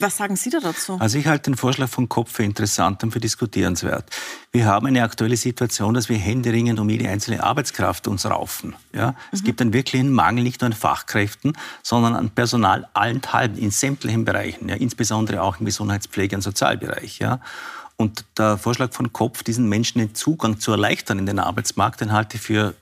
was 0.00 0.16
sagen 0.16 0.36
Sie 0.36 0.50
da 0.50 0.58
dazu? 0.60 0.96
Also 0.98 1.18
ich 1.18 1.26
halte 1.26 1.50
den 1.50 1.56
Vorschlag 1.56 1.88
von 1.88 2.08
Kopf 2.08 2.32
für 2.32 2.42
interessant 2.42 3.02
und 3.04 3.12
für 3.12 3.20
diskutierenswert. 3.20 4.10
Wir 4.50 4.66
haben 4.66 4.86
eine 4.86 5.02
aktuelle 5.02 5.36
Situation, 5.36 5.94
dass 5.94 6.08
wir 6.08 6.16
händeringend 6.16 6.80
um 6.80 6.88
jede 6.88 7.08
einzelne 7.08 7.42
Arbeitskraft 7.42 8.08
uns 8.08 8.26
raufen. 8.26 8.74
Ja? 8.92 9.12
Mhm. 9.12 9.16
Es 9.32 9.44
gibt 9.44 9.60
einen 9.60 9.72
wirklichen 9.72 10.12
Mangel 10.12 10.42
nicht 10.42 10.60
nur 10.60 10.66
an 10.66 10.72
Fachkräften, 10.72 11.56
sondern 11.82 12.16
an 12.16 12.30
Personal 12.30 12.88
allenthalben 12.92 13.56
in 13.56 13.70
sämtlichen 13.70 14.24
Bereichen, 14.24 14.68
ja? 14.68 14.74
insbesondere 14.76 15.42
auch 15.42 15.60
im 15.60 15.66
Gesundheitspflege- 15.66 16.34
und 16.34 16.42
Sozialbereich. 16.42 17.20
Ja? 17.20 17.40
Und 17.96 18.24
der 18.36 18.58
Vorschlag 18.58 18.92
von 18.92 19.12
Kopf, 19.12 19.44
diesen 19.44 19.68
Menschen 19.68 20.00
den 20.00 20.14
Zugang 20.14 20.58
zu 20.58 20.72
erleichtern 20.72 21.20
in 21.20 21.26
den 21.26 21.38
Arbeitsmarkt, 21.38 22.00
den 22.00 22.10
halte 22.10 22.36
ich 22.36 22.42
für 22.42 22.74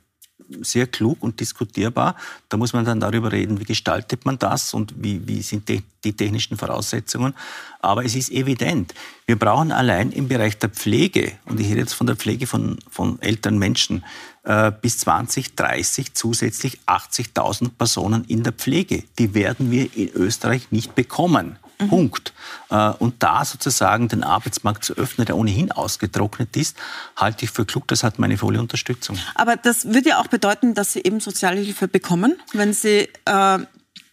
sehr 0.63 0.87
klug 0.87 1.23
und 1.23 1.41
diskutierbar. 1.41 2.17
Da 2.49 2.57
muss 2.57 2.73
man 2.73 2.85
dann 2.85 3.01
darüber 3.01 3.33
reden, 3.33 3.59
wie 3.61 3.65
gestaltet 3.65 4.25
man 4.25 4.39
das 4.39 4.75
und 4.75 4.95
wie, 4.97 5.27
wie 5.27 5.43
sind 5.43 5.69
die, 5.69 5.83
die 6.05 6.13
technischen 6.13 6.57
Voraussetzungen. 6.57 7.35
Aber 7.81 8.05
es 8.05 8.15
ist 8.15 8.31
evident, 8.31 8.95
wir 9.27 9.39
brauchen 9.39 9.73
allein 9.73 10.13
im 10.13 10.29
Bereich 10.29 10.59
der 10.59 10.69
Pflege, 10.69 11.33
und 11.47 11.59
ich 11.61 11.69
rede 11.69 11.81
jetzt 11.81 11.95
von 11.95 12.07
der 12.07 12.17
Pflege 12.17 12.47
von, 12.47 12.79
von 12.91 13.21
älteren 13.23 13.59
Menschen, 13.59 14.05
äh, 14.45 14.73
bis 14.73 14.99
2030 14.99 16.15
zusätzlich 16.15 16.81
80.000 16.87 17.71
Personen 17.71 18.25
in 18.25 18.43
der 18.43 18.53
Pflege. 18.53 19.05
Die 19.19 19.35
werden 19.35 19.71
wir 19.71 19.89
in 19.97 20.11
Österreich 20.15 20.71
nicht 20.71 20.95
bekommen. 20.95 21.59
Mhm. 21.83 21.89
Punkt. 21.89 22.33
Äh, 22.71 22.91
und 22.91 23.23
da 23.23 23.45
sozusagen 23.45 24.09
den 24.09 24.25
Arbeitsmarkt 24.25 24.85
zu 24.85 24.95
öffnen, 24.95 25.27
der 25.27 25.37
ohnehin 25.37 25.73
ausgetrocknet 25.73 26.57
ist, 26.57 26.77
halte 27.17 27.45
ich 27.45 27.51
für 27.51 27.65
klug. 27.65 27.89
Das 27.89 28.03
hat 28.05 28.19
meine 28.19 28.39
volle 28.39 28.61
Unterstützung. 28.61 29.19
Aber 29.35 29.57
das 29.57 29.87
würde 29.87 30.11
ja 30.11 30.21
auch 30.21 30.29
bedeuten, 30.29 30.75
dass 30.75 30.93
Sie 30.93 31.01
eben 31.03 31.21
Sozialhilfe 31.21 31.89
bekommen, 31.89 32.37
wenn 32.53 32.73
Sie 32.73 33.09
äh, 33.25 33.59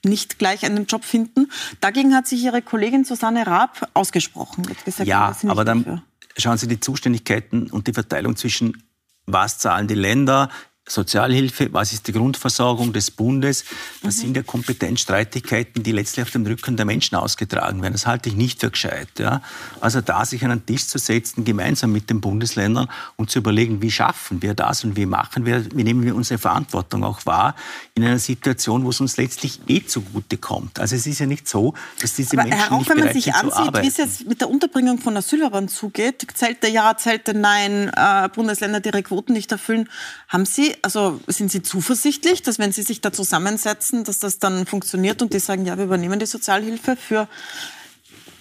nicht 0.04 0.40
gleich 0.40 0.66
einen 0.66 0.86
Job 0.86 1.04
finden. 1.04 1.52
Dagegen 1.82 2.16
hat 2.16 2.28
sich 2.28 2.44
Ihre 2.44 2.62
Kollegin 2.62 3.06
Susanne 3.06 3.46
Raab 3.46 3.90
ausgesprochen. 3.94 4.64
Gesagt, 4.86 5.08
ja, 5.08 5.36
aber 5.48 5.66
dann 5.66 5.84
dafür. 5.84 6.04
schauen 6.38 6.58
Sie 6.58 6.68
die 6.68 6.80
Zuständigkeiten 6.80 7.70
und 7.70 7.88
die 7.88 7.94
Verteilung 7.94 8.36
zwischen 8.36 8.84
was 9.32 9.60
zahlen 9.60 9.88
die 9.88 9.96
Länder, 9.96 10.50
Sozialhilfe, 10.90 11.72
was 11.72 11.94
ist 11.94 12.08
die 12.08 12.12
Grundversorgung 12.12 12.94
des 12.94 13.12
Bundes? 13.12 13.66
Das 14.02 14.18
mhm. 14.18 14.22
sind 14.22 14.38
ja 14.38 14.44
Kompetenzstreitigkeiten, 14.44 15.84
die 15.84 15.92
letztlich 15.92 16.24
auf 16.24 16.32
dem 16.32 16.46
Rücken 16.46 16.78
der 16.78 16.86
Menschen 16.86 17.16
ausgetragen 17.16 17.82
werden. 17.82 17.94
Das 17.94 18.08
halte 18.08 18.30
ich 18.30 18.36
nicht 18.36 18.60
für 18.60 18.72
gescheit. 18.72 19.08
Ja? 19.20 19.42
Also 19.82 20.02
da 20.02 20.26
sich 20.26 20.44
an 20.44 20.52
einen 20.52 20.66
Tisch 20.66 20.88
zu 20.88 20.98
setzen, 20.98 21.46
gemeinsam 21.46 21.92
mit 21.92 22.10
den 22.10 22.22
Bundesländern 22.22 22.88
und 23.16 23.30
zu 23.30 23.40
überlegen, 23.40 23.82
wie 23.82 23.92
schaffen 23.92 24.42
wir 24.42 24.54
das 24.54 24.84
und 24.84 24.96
wie 24.96 25.06
machen 25.06 25.46
wir, 25.46 25.66
wie 25.76 25.84
nehmen 25.84 26.04
wir 26.04 26.16
unsere 26.16 26.38
Verantwortung 26.40 27.04
auch 27.04 27.26
wahr 27.26 27.56
in 27.96 28.04
einer 28.04 28.20
Situation, 28.20 28.86
wo 28.86 28.90
es 28.90 29.00
uns 29.00 29.18
letztlich 29.18 29.60
eh 29.68 29.86
zugute 29.86 30.38
kommt. 30.38 30.80
Also 30.80 30.96
es 30.96 31.06
ist 31.06 31.20
ja 31.20 31.26
nicht 31.26 31.48
so, 31.48 31.74
dass 32.02 32.16
diese 32.16 32.38
Aber 32.38 32.48
Menschen 32.48 32.72
auch 32.72 32.80
nicht 32.80 32.90
wenn 32.90 33.00
man 33.00 33.14
sich 33.14 33.34
ansieht, 33.34 33.82
wie 33.82 33.88
es 33.88 33.98
jetzt 33.98 34.28
mit 34.28 34.42
der 34.42 34.50
Unterbringung 34.50 35.00
von 35.00 35.16
Asylbewerbern 35.18 35.68
zugeht, 35.68 36.26
Zelte 36.34 36.68
ja, 36.68 36.96
Zelte 36.98 37.34
nein, 37.34 37.92
äh, 37.96 38.30
Bundesländer, 38.34 38.80
die 38.80 38.90
ihre 38.90 39.04
Quoten 39.04 39.34
nicht 39.34 39.52
erfüllen, 39.52 39.90
haben 40.28 40.46
Sie 40.46 40.76
also 40.82 41.20
sind 41.28 41.52
Sie 41.52 41.62
zuversichtlich, 41.62 42.42
dass 42.42 42.60
wenn 42.60 42.72
Sie 42.72 42.82
sich 42.82 43.02
da 43.02 43.12
zusammensetzen, 43.12 44.04
dass 44.04 44.20
das 44.20 44.40
dann 44.40 44.66
funktioniert 44.66 45.22
und 45.22 45.34
die 45.34 45.40
sagen, 45.40 45.66
ja, 45.66 45.78
wir 45.78 45.86
übernehmen 45.86 46.20
die 46.20 46.26
Sozialhilfe 46.26 46.96
für 46.96 47.28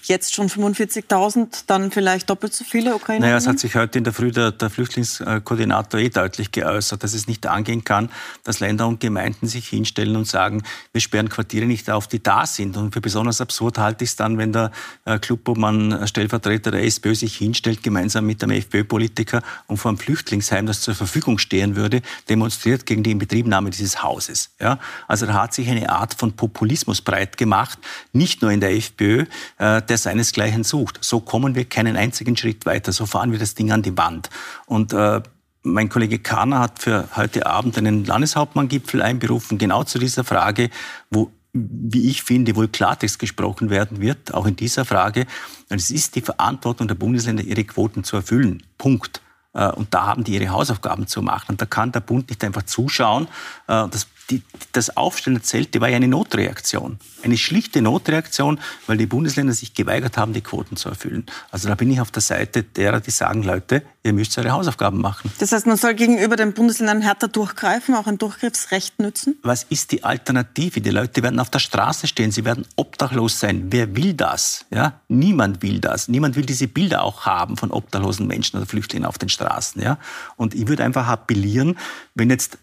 jetzt 0.09 0.35
schon 0.35 0.49
45.000, 0.49 1.65
dann 1.67 1.91
vielleicht 1.91 2.31
doppelt 2.31 2.55
so 2.55 2.65
viele 2.65 2.95
Ukrainer? 2.95 3.27
Naja, 3.27 3.37
es 3.37 3.47
hat 3.47 3.59
sich 3.59 3.75
heute 3.75 3.99
in 3.99 4.05
der 4.05 4.13
Früh 4.13 4.33
der, 4.33 4.53
der, 4.53 4.71
Flüchtlingskoordinator 4.71 6.01
eh 6.01 6.09
deutlich 6.09 6.51
geäußert, 6.51 7.03
dass 7.03 7.15
es 7.15 7.27
nicht 7.27 7.47
angehen 7.47 7.85
kann, 7.85 8.11
dass 8.45 8.61
Länder 8.61 8.87
und 8.87 9.01
Gemeinden 9.01 9.47
sich 9.47 9.69
hinstellen 9.69 10.17
und 10.17 10.27
sagen, 10.27 10.63
wir 10.93 11.01
sperren 11.01 11.29
Quartiere 11.29 11.67
nicht 11.67 11.91
auf, 11.91 12.09
die 12.09 12.23
da 12.23 12.47
sind. 12.47 12.77
Und 12.77 12.93
für 12.93 13.01
besonders 13.01 13.41
absurd 13.41 13.79
halte 13.79 14.05
ich 14.05 14.11
es 14.11 14.17
dann, 14.17 14.39
wenn 14.39 14.53
der 14.53 14.73
äh, 15.05 15.19
Klubobmann, 15.19 15.93
äh, 15.93 16.07
Stellvertreter 16.07 16.71
der 16.71 16.85
SPÖ, 16.85 17.15
sich 17.15 17.37
hinstellt, 17.37 17.83
gemeinsam 17.83 18.27
mit 18.27 18.43
einem 18.43 18.57
FPÖ-Politiker 18.57 19.43
und 19.67 19.77
vor 19.77 19.91
einem 19.91 19.99
Flüchtlingsheim, 19.99 20.67
das 20.67 20.81
zur 20.81 20.95
Verfügung 20.95 21.39
stehen 21.39 21.77
würde, 21.77 22.03
demonstriert 22.29 22.87
gegen 22.87 23.03
die 23.03 23.11
Inbetriebnahme 23.11 23.71
dieses 23.71 24.03
Hauses. 24.03 24.51
Ja? 24.61 24.79
Also 25.07 25.27
da 25.27 25.35
hat 25.35 25.55
sich 25.55 25.69
eine 25.69 25.91
Art 25.91 26.15
von 26.15 26.33
Populismus 26.33 27.03
breit 27.03 27.37
gemacht, 27.37 27.79
nicht 28.13 28.43
nur 28.43 28.51
in 28.51 28.61
der 28.61 28.75
FPÖ, 28.75 29.27
äh, 29.59 29.83
der 29.99 30.13
seinesgleichen 30.13 30.65
sucht. 30.65 30.99
So 31.01 31.21
kommen 31.21 31.55
wir 31.55 31.65
keinen 31.65 31.97
einzigen 31.97 32.37
Schritt 32.37 32.67
weiter. 32.67 32.93
So 32.93 33.07
fahren 33.07 33.33
wir 33.33 33.39
das 33.39 33.55
Ding 33.55 33.73
an 33.73 33.83
die 33.83 33.97
Wand. 33.97 34.31
Und 34.67 34.93
äh, 34.93 35.21
mein 35.63 35.89
Kollege 35.89 36.19
Kahner 36.19 36.61
hat 36.61 36.79
für 36.79 37.09
heute 37.17 37.47
Abend 37.47 37.77
einen 37.77 38.05
Landeshauptmanngipfel 38.05 39.03
einberufen, 39.03 39.59
genau 39.59 39.85
zu 39.85 39.99
dieser 39.99 40.25
Frage, 40.25 40.71
wo 41.11 41.31
wie 41.55 42.11
ich 42.11 42.23
finde, 42.23 42.55
wohl 42.55 42.69
Klartext 42.69 43.19
gesprochen 43.19 43.71
werden 43.71 44.01
wird, 44.01 44.35
auch 44.35 44.47
in 44.47 44.55
dieser 44.55 44.85
Frage. 44.85 45.27
Und 45.71 45.81
es 45.81 45.91
ist 45.91 46.15
die 46.15 46.21
Verantwortung 46.21 46.87
der 46.87 46.95
Bundesländer, 46.95 47.43
ihre 47.43 47.65
Quoten 47.65 48.05
zu 48.05 48.17
erfüllen. 48.17 48.63
Punkt. 48.77 49.23
Äh, 49.55 49.71
und 49.73 49.93
da 49.95 50.07
haben 50.07 50.25
die 50.25 50.35
ihre 50.35 50.51
Hausaufgaben 50.51 51.07
zu 51.07 51.23
machen. 51.23 51.53
Und 51.53 51.61
da 51.61 51.67
kann 51.67 51.91
der 51.91 52.01
Bund 52.01 52.29
nicht 52.29 52.45
einfach 52.45 52.65
zuschauen. 52.65 53.27
Äh, 53.67 53.89
das 53.89 54.07
die, 54.31 54.43
das 54.73 54.97
Aufstellen 54.97 55.37
der 55.37 55.43
Zelte 55.43 55.81
war 55.81 55.89
ja 55.89 55.97
eine 55.97 56.09
Notreaktion. 56.09 56.99
Eine 57.23 57.39
schlichte 57.39 57.81
Notreaktion, 57.81 58.61
weil 58.87 58.99
die 58.99 59.07
Bundesländer 59.07 59.55
sich 59.55 59.75
geweigert 59.75 60.17
haben, 60.17 60.35
die 60.35 60.43
Quoten 60.43 60.77
zu 60.77 60.91
erfüllen. 60.91 61.25
Also 61.51 61.69
da 61.69 61.75
bin 61.75 61.91
ich 61.91 62.01
auf 62.01 62.11
der 62.11 62.23
Seite 62.23 62.63
derer, 62.63 63.01
die 63.01 63.11
sagen, 63.11 63.43
Leute, 63.43 63.83
ihr 64.03 64.13
müsst 64.13 64.37
eure 64.39 64.51
Hausaufgaben 64.51 65.01
machen. 65.01 65.33
Das 65.39 65.53
heißt, 65.53 65.67
man 65.67 65.77
soll 65.77 65.95
gegenüber 65.95 66.37
den 66.37 66.53
Bundesländern 66.53 67.01
härter 67.01 67.29
durchgreifen, 67.29 67.95
auch 67.95 68.07
ein 68.07 68.19
Durchgriffsrecht 68.19 68.99
nützen? 69.01 69.39
Was 69.43 69.65
ist 69.65 69.93
die 69.93 70.05
Alternative? 70.05 70.81
Die 70.81 70.91
Leute 70.91 71.23
werden 71.23 71.41
auf 71.41 71.51
der 71.51 71.59
Straße 71.61 72.07
stehen, 72.07 72.31
sie 72.31 72.45
werden 72.45 72.67
obdachlos 72.77 73.41
sein. 73.41 73.67
Wer 73.71 73.97
will 73.97 74.13
das? 74.13 74.67
Ja? 74.71 75.01
Niemand 75.09 75.63
will 75.63 75.81
das. 75.81 76.09
Niemand 76.09 76.37
will 76.37 76.45
diese 76.45 76.69
Bilder 76.69 77.03
auch 77.03 77.25
haben 77.25 77.57
von 77.57 77.71
obdachlosen 77.71 78.27
Menschen 78.27 78.59
oder 78.59 78.67
Flüchtlingen 78.67 79.07
auf 79.07 79.17
den 79.17 79.31
Straßen. 79.31 79.81
Ja? 79.81 79.99
Und 80.37 80.55
ich 80.55 80.69
würde 80.69 80.85
einfach 80.85 81.07
appellieren, 81.07 81.79
wenn 82.15 82.31
jetzt 82.31 82.59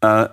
äh, 0.00 0.28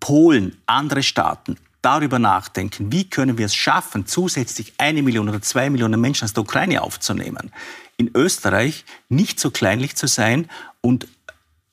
Polen, 0.00 0.56
andere 0.66 1.02
Staaten 1.02 1.56
darüber 1.82 2.18
nachdenken, 2.18 2.92
wie 2.92 3.08
können 3.08 3.38
wir 3.38 3.46
es 3.46 3.54
schaffen, 3.54 4.06
zusätzlich 4.06 4.74
eine 4.78 5.02
Million 5.02 5.28
oder 5.28 5.40
zwei 5.40 5.70
Millionen 5.70 6.00
Menschen 6.00 6.24
aus 6.24 6.32
der 6.32 6.42
Ukraine 6.42 6.82
aufzunehmen. 6.82 7.52
In 7.96 8.10
Österreich 8.14 8.84
nicht 9.08 9.40
so 9.40 9.50
kleinlich 9.50 9.96
zu 9.96 10.06
sein 10.06 10.48
und 10.80 11.06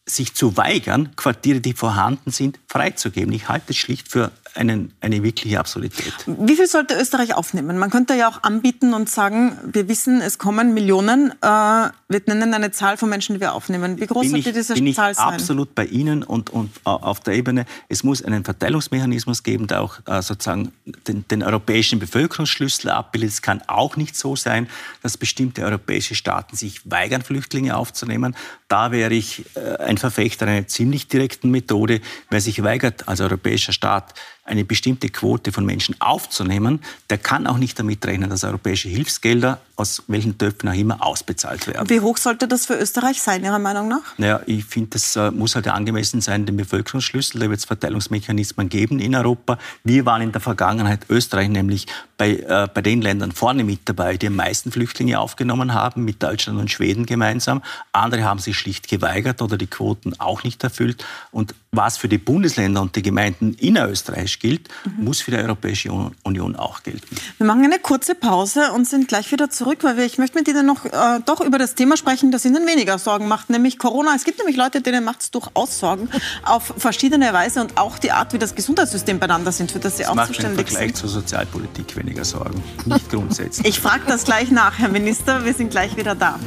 sich 0.06 0.36
zu 0.36 0.56
weigern, 0.56 1.16
Quartiere, 1.16 1.62
die 1.62 1.74
vorhanden 1.74 2.32
sind, 2.32 2.60
freizugeben. 2.68 3.34
Ich 3.34 3.50
halte 3.50 3.72
es 3.72 3.78
schlicht 3.78 4.08
für 4.08 4.32
einen, 4.56 4.94
eine 5.02 5.24
wirkliche 5.24 5.60
Absurdität. 5.60 6.14
Wie 6.26 6.56
viel 6.56 6.68
sollte 6.68 6.96
Österreich 6.96 7.36
aufnehmen? 7.36 7.78
Man 7.78 7.90
könnte 7.90 8.16
ja 8.16 8.30
auch 8.30 8.44
anbieten 8.44 8.94
und 8.94 9.10
sagen, 9.10 9.58
wir 9.66 9.88
wissen, 9.88 10.22
es 10.22 10.38
kommen 10.38 10.74
Millionen. 10.74 11.32
Äh, 11.42 11.46
wir 11.46 12.22
nennen 12.26 12.54
eine 12.54 12.72
Zahl 12.72 12.98
von 12.98 13.10
Menschen, 13.10 13.36
die 13.36 13.42
wir 13.42 13.54
aufnehmen. 13.54 14.00
Wie 14.00 14.08
groß 14.08 14.22
bin 14.22 14.32
sollte 14.32 14.50
ich, 14.50 14.56
diese 14.56 14.74
bin 14.76 14.94
Zahl 14.94 15.12
ich 15.12 15.18
sein? 15.18 15.34
absolut 15.34 15.76
bei 15.76 15.86
Ihnen 15.86 16.24
und, 16.24 16.50
und 16.50 16.72
auf 16.84 17.20
der 17.20 17.34
Ebene. 17.34 17.66
Es 17.90 18.04
muss 18.04 18.24
einen 18.24 18.44
Verteilungsmechanismus 18.44 19.44
geben, 19.44 19.68
der 19.68 19.82
auch 19.82 20.00
äh, 20.06 20.22
sozusagen 20.22 20.72
den, 21.08 21.28
den 21.28 21.44
europäischen 21.44 22.00
Bevölkerungsschlüssel 22.00 22.92
abbildet. 22.92 23.30
Es 23.30 23.42
kann 23.42 23.62
auch 23.68 23.98
nicht 23.98 24.16
so 24.16 24.36
sein, 24.36 24.68
dass 25.02 25.18
bestimmte 25.18 25.64
europäische 25.64 26.16
Staaten 26.16 26.56
sich 26.56 26.82
weigern, 26.90 27.22
Flüchtlinge 27.22 27.76
aufzunehmen. 27.76 28.36
Da 28.68 28.92
wäre 28.92 29.14
ich 29.14 29.46
äh, 29.56 29.78
ein 29.78 29.98
Verfechter 29.98 30.48
einer 30.48 30.68
ziemlich 30.68 31.08
direkten 31.08 31.52
Methode. 31.52 32.02
Wer 32.30 32.42
sich 32.42 32.64
weigert, 32.64 33.08
als 33.08 33.22
europäischer 33.22 33.74
Staat 33.74 34.14
eine 34.46 34.64
bestimmte 34.64 35.10
Quote 35.10 35.52
von 35.52 35.66
Menschen 35.66 36.00
aufzunehmen, 36.00 36.80
der 37.10 37.18
kann 37.18 37.48
auch 37.48 37.58
nicht 37.58 37.78
damit 37.80 38.06
rechnen, 38.06 38.30
dass 38.30 38.44
europäische 38.44 38.88
Hilfsgelder 38.88 39.60
aus 39.76 40.04
welchen 40.08 40.38
Töpfen 40.38 40.70
auch 40.70 40.74
immer 40.74 41.04
ausbezahlt 41.06 41.68
werden. 41.68 41.90
Wie 41.90 42.00
hoch 42.00 42.18
sollte 42.18 42.48
das 42.48 42.66
für 42.66 42.76
Österreich 42.76 43.22
sein, 43.22 43.44
Ihrer 43.44 43.60
Meinung 43.60 43.88
nach? 43.88 44.18
Naja, 44.18 44.40
ich 44.46 44.64
finde, 44.64 44.92
das 44.92 45.16
äh, 45.16 45.32
muss 45.32 45.56
halt 45.56 45.68
angemessen 45.68 46.22
sein, 46.22 46.46
den 46.46 46.56
Bevölkerungsschlüssel. 46.56 47.42
Da 47.42 47.50
wird 47.50 47.60
es 47.60 47.66
Verteilungsmechanismen 47.66 48.70
geben 48.70 49.00
in 49.00 49.16
Europa. 49.16 49.58
Wir 49.84 50.06
waren 50.06 50.22
in 50.22 50.32
der 50.32 50.42
Vergangenheit, 50.42 51.02
Österreich 51.10 51.50
nämlich, 51.50 51.88
bei, 52.18 52.38
äh, 52.38 52.68
bei 52.74 52.82
den 52.82 53.02
Ländern 53.02 53.32
vorne 53.32 53.64
mit 53.64 53.82
dabei, 53.86 54.16
die 54.16 54.28
am 54.28 54.36
meisten 54.36 54.72
Flüchtlinge 54.72 55.20
aufgenommen 55.20 55.74
haben, 55.74 56.06
mit 56.06 56.24
Deutschland 56.24 56.60
und 56.60 56.72
Schweden 56.72 57.06
gemeinsam. 57.06 57.62
Andere 57.92 58.24
haben 58.24 58.40
sich 58.40 58.58
schlicht 58.58 58.88
geweigert 58.88 59.42
oder 59.42 59.58
die 59.58 59.68
Quoten 59.68 60.18
auch 60.20 60.44
nicht 60.44 60.64
erfüllt. 60.64 61.04
Und 61.32 61.56
was 61.76 61.98
für 61.98 62.08
die 62.08 62.18
Bundesländer 62.18 62.82
und 62.82 62.96
die 62.96 63.02
Gemeinden 63.02 63.54
innerösterreichisch 63.54 64.40
gilt, 64.40 64.70
mhm. 64.86 65.06
muss 65.06 65.22
für 65.22 65.32
die 65.32 65.38
Europäische 65.38 65.92
Union 66.24 66.56
auch 66.56 66.84
gelten. 66.84 67.16
Wir 67.38 67.48
machen 67.48 67.64
eine 67.64 67.80
kurze 67.80 68.16
Pause 68.16 68.72
und 68.74 68.88
sind 68.88 69.08
gleich 69.08 69.32
wieder 69.32 69.50
zurück, 69.50 69.80
weil 69.84 69.98
wir, 69.98 70.06
ich 70.06 70.18
möchte 70.18 70.38
mit 70.38 70.48
Ihnen 70.48 70.66
noch 70.66 70.86
äh, 70.86 71.20
doch 71.26 71.42
über 71.42 71.58
das 71.58 71.76
Thema 71.76 71.98
sprechen, 71.98 72.32
das 72.32 72.46
Ihnen 72.46 72.66
weniger 72.68 72.98
Sorgen 72.98 73.28
macht, 73.28 73.50
nämlich 73.50 73.78
Corona. 73.78 74.14
Es 74.16 74.24
gibt 74.24 74.38
nämlich 74.40 74.58
Leute, 74.58 74.82
denen 74.82 75.04
macht 75.04 75.22
es 75.22 75.32
durchaus 75.32 75.80
Sorgen 75.80 76.10
auf 76.44 76.74
verschiedene 76.78 77.32
Weise 77.34 77.62
und 77.62 77.78
auch 77.78 78.00
die 78.00 78.12
Art, 78.12 78.34
wie 78.34 78.40
das 78.40 78.56
Gesundheitssystem 78.56 79.20
beieinander 79.20 79.52
sind, 79.52 79.72
für 79.72 79.80
das 79.80 79.98
Sie 79.98 80.04
das 80.04 80.12
auch 80.12 80.28
zuständig 80.28 80.58
sind. 80.58 80.60
im 80.60 80.68
Vergleich 80.68 80.96
zur 80.96 81.10
Sozialpolitik 81.10 81.96
weniger 81.96 82.26
Sorgen, 82.26 82.64
nicht 82.86 83.10
grundsätzlich. 83.10 83.66
Ich 83.76 83.80
frage 83.80 84.04
das 84.08 84.24
gleich 84.24 84.52
nach, 84.52 84.80
Herr 84.80 84.90
Minister. 84.90 85.44
Wir 85.44 85.54
sind 85.54 85.70
gleich 85.70 85.98
wieder 85.98 86.16
da. 86.16 86.40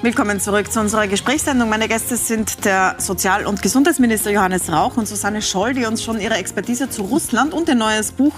Willkommen 0.00 0.38
zurück 0.38 0.70
zu 0.70 0.78
unserer 0.78 1.08
Gesprächssendung. 1.08 1.68
Meine 1.68 1.88
Gäste 1.88 2.16
sind 2.16 2.64
der 2.64 2.94
Sozial- 2.98 3.46
und 3.46 3.62
Gesundheitsminister 3.62 4.30
Johannes 4.30 4.70
Rauch 4.70 4.96
und 4.96 5.08
Susanne 5.08 5.42
Scholl, 5.42 5.74
die 5.74 5.86
uns 5.86 6.04
schon 6.04 6.20
ihre 6.20 6.34
Expertise 6.34 6.88
zu 6.88 7.02
Russland 7.02 7.52
und 7.52 7.68
ihr 7.68 7.74
neues 7.74 8.12
Buch 8.12 8.32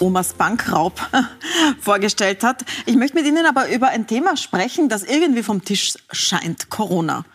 Omas 0.00 0.32
Bankraub 0.32 0.98
vorgestellt 1.82 2.42
hat. 2.42 2.64
Ich 2.86 2.96
möchte 2.96 3.18
mit 3.18 3.26
Ihnen 3.26 3.44
aber 3.44 3.68
über 3.68 3.88
ein 3.88 4.06
Thema 4.06 4.38
sprechen, 4.38 4.88
das 4.88 5.02
irgendwie 5.02 5.42
vom 5.42 5.62
Tisch 5.62 5.92
scheint, 6.12 6.70
Corona. 6.70 7.26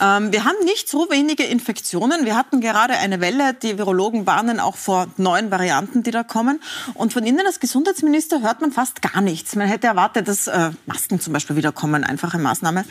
Ähm, 0.00 0.32
wir 0.32 0.44
haben 0.44 0.56
nicht 0.64 0.88
so 0.88 1.10
wenige 1.10 1.44
Infektionen. 1.44 2.24
Wir 2.24 2.38
hatten 2.38 2.62
gerade 2.62 2.94
eine 2.94 3.20
Welle, 3.20 3.52
die 3.52 3.76
Virologen 3.76 4.26
warnen 4.26 4.60
auch 4.60 4.76
vor 4.76 5.08
neuen 5.18 5.50
Varianten, 5.50 6.02
die 6.02 6.10
da 6.10 6.22
kommen. 6.22 6.58
Und 6.94 7.12
von 7.12 7.26
Ihnen 7.26 7.46
als 7.46 7.60
Gesundheitsminister 7.60 8.40
hört 8.40 8.62
man 8.62 8.72
fast 8.72 9.02
gar 9.02 9.20
nichts. 9.20 9.54
Man 9.56 9.68
hätte 9.68 9.88
erwartet, 9.88 10.26
dass 10.26 10.46
äh, 10.46 10.70
Masken 10.86 11.20
zum 11.20 11.34
Beispiel 11.34 11.56
wieder 11.56 11.70
kommen, 11.70 12.02
einfache 12.02 12.38
Maßnahme 12.38 12.86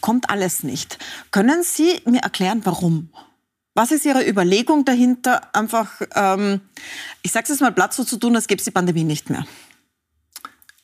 kommt 0.00 0.30
alles 0.30 0.62
nicht. 0.62 0.98
Können 1.30 1.62
Sie 1.62 2.00
mir 2.06 2.20
erklären, 2.20 2.62
warum? 2.64 3.10
Was 3.74 3.92
ist 3.92 4.04
Ihre 4.04 4.28
Überlegung 4.28 4.84
dahinter, 4.84 5.54
einfach, 5.54 6.00
ähm, 6.14 6.60
ich 7.22 7.32
sage 7.32 7.52
es 7.52 7.60
mal 7.60 7.72
platt 7.72 7.94
so 7.94 8.04
zu 8.04 8.16
tun, 8.16 8.34
als 8.34 8.46
gäbe 8.46 8.58
es 8.58 8.64
die 8.64 8.72
Pandemie 8.72 9.04
nicht 9.04 9.30
mehr? 9.30 9.46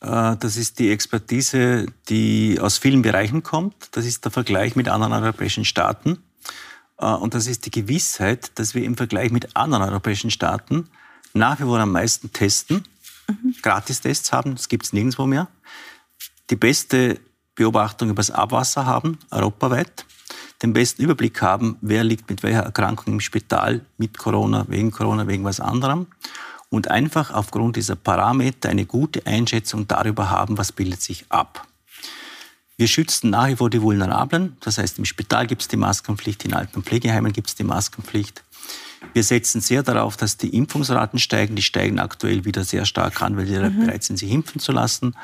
Äh, 0.00 0.36
das 0.36 0.56
ist 0.56 0.78
die 0.78 0.90
Expertise, 0.90 1.86
die 2.08 2.58
aus 2.60 2.78
vielen 2.78 3.02
Bereichen 3.02 3.42
kommt. 3.42 3.88
Das 3.92 4.06
ist 4.06 4.24
der 4.24 4.32
Vergleich 4.32 4.76
mit 4.76 4.88
anderen 4.88 5.12
europäischen 5.12 5.64
Staaten. 5.64 6.22
Äh, 6.98 7.06
und 7.06 7.34
das 7.34 7.46
ist 7.46 7.66
die 7.66 7.70
Gewissheit, 7.70 8.52
dass 8.58 8.74
wir 8.74 8.84
im 8.84 8.96
Vergleich 8.96 9.30
mit 9.30 9.56
anderen 9.56 9.82
europäischen 9.82 10.30
Staaten 10.30 10.88
nach 11.34 11.60
wie 11.60 11.64
vor 11.64 11.78
am 11.78 11.92
meisten 11.92 12.32
testen, 12.32 12.84
mhm. 13.28 13.54
Gratistests 13.62 14.32
haben, 14.32 14.54
das 14.54 14.68
gibt 14.68 14.86
es 14.86 14.92
nirgendwo 14.92 15.26
mehr. 15.26 15.48
Die 16.50 16.56
beste 16.56 17.20
Beobachtung 17.56 18.10
über 18.10 18.20
das 18.20 18.30
Abwasser 18.30 18.86
haben, 18.86 19.18
europaweit, 19.30 20.06
den 20.62 20.72
besten 20.72 21.02
Überblick 21.02 21.42
haben, 21.42 21.76
wer 21.80 22.04
liegt 22.04 22.30
mit 22.30 22.42
welcher 22.42 22.62
Erkrankung 22.62 23.14
im 23.14 23.20
Spital, 23.20 23.84
mit 23.98 24.16
Corona, 24.16 24.64
wegen 24.68 24.90
Corona, 24.90 25.26
wegen 25.26 25.44
was 25.44 25.60
anderem. 25.60 26.06
Und 26.70 26.90
einfach 26.90 27.32
aufgrund 27.32 27.76
dieser 27.76 27.96
Parameter 27.96 28.68
eine 28.68 28.86
gute 28.86 29.26
Einschätzung 29.26 29.86
darüber 29.88 30.30
haben, 30.30 30.58
was 30.58 30.72
bildet 30.72 31.00
sich 31.00 31.24
ab. 31.28 31.66
Wir 32.76 32.88
schützen 32.88 33.30
nach 33.30 33.48
wie 33.48 33.56
vor 33.56 33.70
die 33.70 33.80
Vulnerablen. 33.80 34.56
Das 34.60 34.76
heißt, 34.78 34.98
im 34.98 35.06
Spital 35.06 35.46
gibt 35.46 35.62
es 35.62 35.68
die 35.68 35.76
Maskenpflicht, 35.76 36.44
in 36.44 36.52
Alten- 36.52 36.76
und 36.76 36.86
Pflegeheimen 36.86 37.32
gibt 37.32 37.48
es 37.48 37.54
die 37.54 37.64
Maskenpflicht. 37.64 38.42
Wir 39.14 39.22
setzen 39.22 39.60
sehr 39.60 39.82
darauf, 39.82 40.16
dass 40.16 40.36
die 40.36 40.54
Impfungsraten 40.54 41.18
steigen. 41.18 41.56
Die 41.56 41.62
steigen 41.62 41.98
aktuell 41.98 42.44
wieder 42.44 42.64
sehr 42.64 42.84
stark 42.84 43.22
an, 43.22 43.36
weil 43.36 43.46
die 43.46 43.56
mhm. 43.56 43.86
bereit 43.86 44.02
sind, 44.02 44.18
sich 44.18 44.30
impfen 44.30 44.60
zu 44.60 44.72
lassen. 44.72 45.14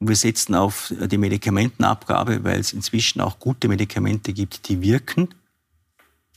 Wir 0.00 0.16
setzen 0.16 0.54
auf 0.54 0.92
die 0.98 1.18
Medikamentenabgabe, 1.18 2.42
weil 2.42 2.58
es 2.58 2.72
inzwischen 2.72 3.20
auch 3.20 3.38
gute 3.38 3.68
Medikamente 3.68 4.32
gibt, 4.32 4.68
die 4.68 4.80
wirken 4.80 5.28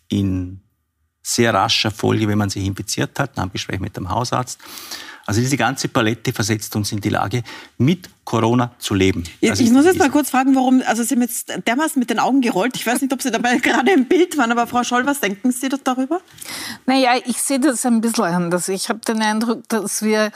in 0.10 0.60
sehr 1.22 1.54
rascher 1.54 1.90
Folge, 1.90 2.28
wenn 2.28 2.38
man 2.38 2.50
sich 2.50 2.66
infiziert 2.66 3.18
hat, 3.18 3.38
nach 3.38 3.44
einem 3.44 3.54
Gespräch 3.54 3.80
mit 3.80 3.96
dem 3.96 4.10
Hausarzt. 4.10 4.60
Also 5.26 5.40
diese 5.40 5.56
ganze 5.56 5.88
Palette 5.88 6.34
versetzt 6.34 6.76
uns 6.76 6.92
in 6.92 7.00
die 7.00 7.10
Lage, 7.10 7.44
mit 7.78 8.10
Corona 8.26 8.72
zu 8.80 8.94
leben. 8.94 9.24
Jetzt, 9.42 9.60
ich 9.60 9.70
muss 9.72 9.86
jetzt 9.86 10.00
mal 10.00 10.10
kurz 10.10 10.30
fragen, 10.30 10.56
warum, 10.56 10.82
also 10.88 11.04
Sie 11.04 11.16
haben 11.16 11.22
jetzt 11.22 11.52
dermaßen 11.68 12.00
mit 12.00 12.10
den 12.10 12.20
Augen 12.20 12.42
gerollt. 12.42 12.76
Ich 12.76 12.88
weiß 12.88 13.02
nicht, 13.02 13.12
ob 13.12 13.22
Sie 13.22 13.32
dabei 13.32 13.58
gerade 13.62 13.92
im 13.92 14.06
Bild 14.06 14.38
waren, 14.38 14.52
aber 14.52 14.66
Frau 14.66 14.84
Scholl, 14.84 15.06
was 15.06 15.20
denken 15.20 15.52
Sie 15.52 15.70
darüber? 15.70 16.22
Naja, 16.86 17.12
ich 17.26 17.42
sehe 17.42 17.60
das 17.60 17.86
ein 17.86 18.02
bisschen 18.02 18.24
anders. 18.26 18.70
Ich 18.70 18.90
habe 18.90 19.00
den 19.00 19.22
Eindruck, 19.22 19.68
dass 19.68 20.04
wir, 20.04 20.32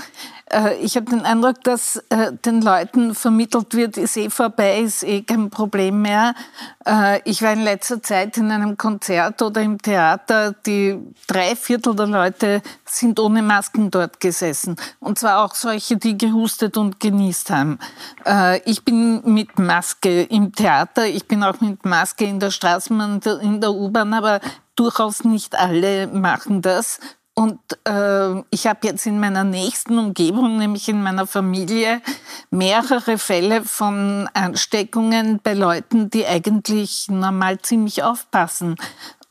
äh, 0.51 0.75
ich 0.81 0.97
habe 0.97 1.09
den 1.09 1.21
Eindruck, 1.21 1.63
dass 1.63 2.03
äh, 2.09 2.33
den 2.45 2.61
Leuten 2.61 3.15
vermittelt 3.15 3.73
wird, 3.73 3.97
ist 3.97 4.17
eh 4.17 4.29
vorbei, 4.29 4.81
ist 4.81 5.03
eh 5.03 5.21
kein 5.21 5.49
Problem 5.49 6.01
mehr. 6.01 6.35
Äh, 6.85 7.21
ich 7.23 7.41
war 7.41 7.53
in 7.53 7.63
letzter 7.63 8.03
Zeit 8.03 8.37
in 8.37 8.51
einem 8.51 8.77
Konzert 8.77 9.41
oder 9.41 9.61
im 9.61 9.81
Theater, 9.81 10.53
die 10.65 10.97
drei 11.27 11.55
Viertel 11.55 11.95
der 11.95 12.07
Leute 12.07 12.61
sind 12.85 13.19
ohne 13.19 13.41
Masken 13.41 13.91
dort 13.91 14.19
gesessen. 14.19 14.75
Und 14.99 15.19
zwar 15.19 15.43
auch 15.43 15.55
solche, 15.55 15.95
die 15.95 16.17
gehustet 16.17 16.77
und 16.77 16.99
genießt 16.99 17.49
haben. 17.49 17.76
Äh, 18.25 18.61
ich 18.69 18.83
bin 18.83 19.21
mit 19.25 19.59
Maske 19.59 20.23
im 20.23 20.53
Theater, 20.53 21.05
ich 21.05 21.27
bin 21.27 21.43
auch 21.43 21.59
mit 21.61 21.85
Maske 21.85 22.25
in 22.25 22.39
der 22.39 22.51
Straßenbahn, 22.51 23.21
in 23.41 23.61
der 23.61 23.71
U-Bahn, 23.71 24.13
aber 24.13 24.39
durchaus 24.75 25.23
nicht 25.23 25.55
alle 25.55 26.07
machen 26.07 26.61
das. 26.61 26.99
Und 27.33 27.59
äh, 27.83 28.39
ich 28.49 28.65
habe 28.65 28.79
jetzt 28.87 29.05
in 29.05 29.19
meiner 29.19 29.43
nächsten 29.43 29.99
Umgebung, 29.99 30.57
nämlich 30.57 30.89
in 30.89 31.03
meiner 31.03 31.27
Familie, 31.27 32.01
mehrere 32.49 33.19
Fälle 33.19 33.63
von 33.63 34.27
Ansteckungen 34.33 35.39
bei 35.43 35.53
Leuten, 35.53 36.09
die 36.09 36.25
eigentlich 36.25 37.09
normal 37.09 37.59
ziemlich 37.59 38.01
aufpassen 38.01 38.75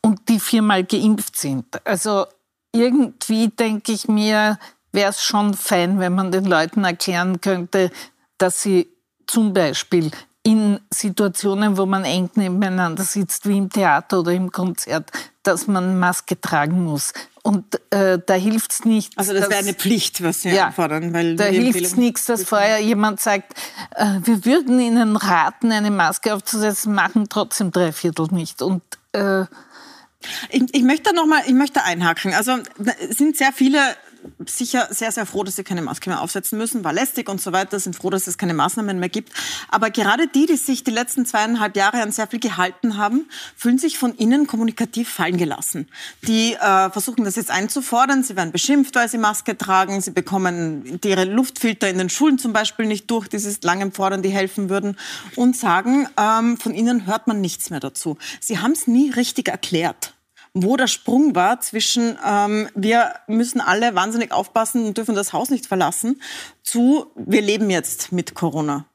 und 0.01 0.29
die 0.29 0.39
viermal 0.39 0.85
geimpft 0.85 1.35
sind. 1.35 1.85
Also 1.85 2.27
irgendwie 2.71 3.49
denke 3.49 3.91
ich 3.91 4.07
mir, 4.07 4.57
wäre 4.93 5.09
es 5.09 5.21
schon 5.21 5.53
fein, 5.53 5.99
wenn 5.99 6.15
man 6.15 6.31
den 6.31 6.45
Leuten 6.45 6.85
erklären 6.85 7.41
könnte, 7.41 7.91
dass 8.37 8.61
sie 8.61 8.87
zum 9.25 9.53
Beispiel 9.53 10.11
in 10.43 10.79
Situationen, 10.89 11.77
wo 11.77 11.85
man 11.85 12.05
eng 12.05 12.29
nebeneinander 12.35 13.03
sitzt, 13.03 13.47
wie 13.49 13.57
im 13.57 13.69
Theater 13.69 14.21
oder 14.21 14.31
im 14.31 14.49
Konzert, 14.49 15.11
dass 15.43 15.67
man 15.67 15.99
Maske 15.99 16.39
tragen 16.39 16.85
muss. 16.85 17.11
Und 17.43 17.65
äh, 17.91 18.17
da 18.25 18.33
hilft 18.33 18.71
es 18.71 18.85
nicht. 18.85 19.17
Also 19.17 19.33
das 19.33 19.49
wäre 19.49 19.59
eine 19.59 19.73
Pflicht, 19.73 20.23
was 20.23 20.41
Sie 20.41 20.49
ja, 20.49 20.71
fordern. 20.71 21.13
Weil 21.13 21.35
da 21.35 21.45
hilft 21.45 21.81
es 21.81 21.97
nichts, 21.97 22.25
dass 22.25 22.43
vorher 22.43 22.79
jemand 22.79 23.19
sagt, 23.19 23.53
äh, 23.95 24.19
wir 24.23 24.45
würden 24.45 24.79
Ihnen 24.79 25.17
raten, 25.17 25.71
eine 25.71 25.91
Maske 25.91 26.33
aufzusetzen, 26.33 26.93
machen 26.93 27.27
trotzdem 27.29 27.71
drei 27.71 27.91
Viertel 27.91 28.27
nicht. 28.31 28.61
Und 28.61 28.83
äh, 29.11 29.41
ich, 30.49 30.73
ich, 30.73 30.83
möchte 30.83 31.13
noch 31.13 31.25
mal, 31.25 31.41
ich 31.45 31.53
möchte 31.53 31.83
einhaken. 31.83 32.33
Also 32.33 32.57
es 33.09 33.17
sind 33.17 33.37
sehr 33.37 33.53
viele 33.53 33.79
sicher 34.45 34.87
sehr, 34.91 35.11
sehr 35.11 35.25
froh, 35.25 35.43
dass 35.43 35.55
sie 35.55 35.63
keine 35.63 35.81
Maske 35.81 36.09
mehr 36.09 36.21
aufsetzen 36.21 36.57
müssen, 36.57 36.83
war 36.83 36.93
lästig 36.93 37.29
und 37.29 37.41
so 37.41 37.51
weiter, 37.51 37.79
sind 37.79 37.95
froh, 37.95 38.09
dass 38.09 38.27
es 38.27 38.37
keine 38.37 38.53
Maßnahmen 38.53 38.99
mehr 38.99 39.09
gibt. 39.09 39.33
Aber 39.69 39.89
gerade 39.89 40.27
die, 40.27 40.45
die 40.45 40.57
sich 40.57 40.83
die 40.83 40.91
letzten 40.91 41.25
zweieinhalb 41.25 41.75
Jahre 41.75 42.01
an 42.01 42.11
sehr 42.11 42.27
viel 42.27 42.39
gehalten 42.39 42.97
haben, 42.97 43.29
fühlen 43.55 43.77
sich 43.77 43.97
von 43.97 44.13
innen 44.15 44.47
kommunikativ 44.47 45.09
fallen 45.09 45.37
gelassen. 45.37 45.87
Die 46.23 46.53
äh, 46.53 46.89
versuchen 46.89 47.23
das 47.23 47.35
jetzt 47.35 47.51
einzufordern, 47.51 48.23
sie 48.23 48.35
werden 48.35 48.51
beschimpft, 48.51 48.95
weil 48.95 49.09
sie 49.09 49.17
Maske 49.17 49.57
tragen, 49.57 50.01
sie 50.01 50.11
bekommen 50.11 50.99
ihre 51.03 51.25
Luftfilter 51.25 51.89
in 51.89 51.97
den 51.97 52.09
Schulen 52.09 52.39
zum 52.39 52.53
Beispiel 52.53 52.85
nicht 52.85 53.09
durch, 53.11 53.27
die 53.27 53.39
sie 53.39 53.57
langem 53.63 53.91
fordern, 53.91 54.21
die 54.21 54.29
helfen 54.29 54.69
würden 54.69 54.97
und 55.35 55.55
sagen, 55.55 56.07
ähm, 56.17 56.57
von 56.57 56.73
ihnen 56.73 57.05
hört 57.05 57.27
man 57.27 57.41
nichts 57.41 57.69
mehr 57.69 57.79
dazu. 57.79 58.17
Sie 58.39 58.59
haben 58.59 58.71
es 58.71 58.87
nie 58.87 59.11
richtig 59.11 59.47
erklärt 59.47 60.13
wo 60.63 60.77
der 60.77 60.87
Sprung 60.87 61.35
war 61.35 61.59
zwischen 61.61 62.17
ähm, 62.25 62.69
wir 62.75 63.13
müssen 63.27 63.61
alle 63.61 63.95
wahnsinnig 63.95 64.31
aufpassen 64.31 64.85
und 64.85 64.97
dürfen 64.97 65.15
das 65.15 65.33
Haus 65.33 65.49
nicht 65.49 65.65
verlassen, 65.65 66.21
zu 66.63 67.07
wir 67.15 67.41
leben 67.41 67.69
jetzt 67.69 68.11
mit 68.11 68.33
Corona. 68.33 68.85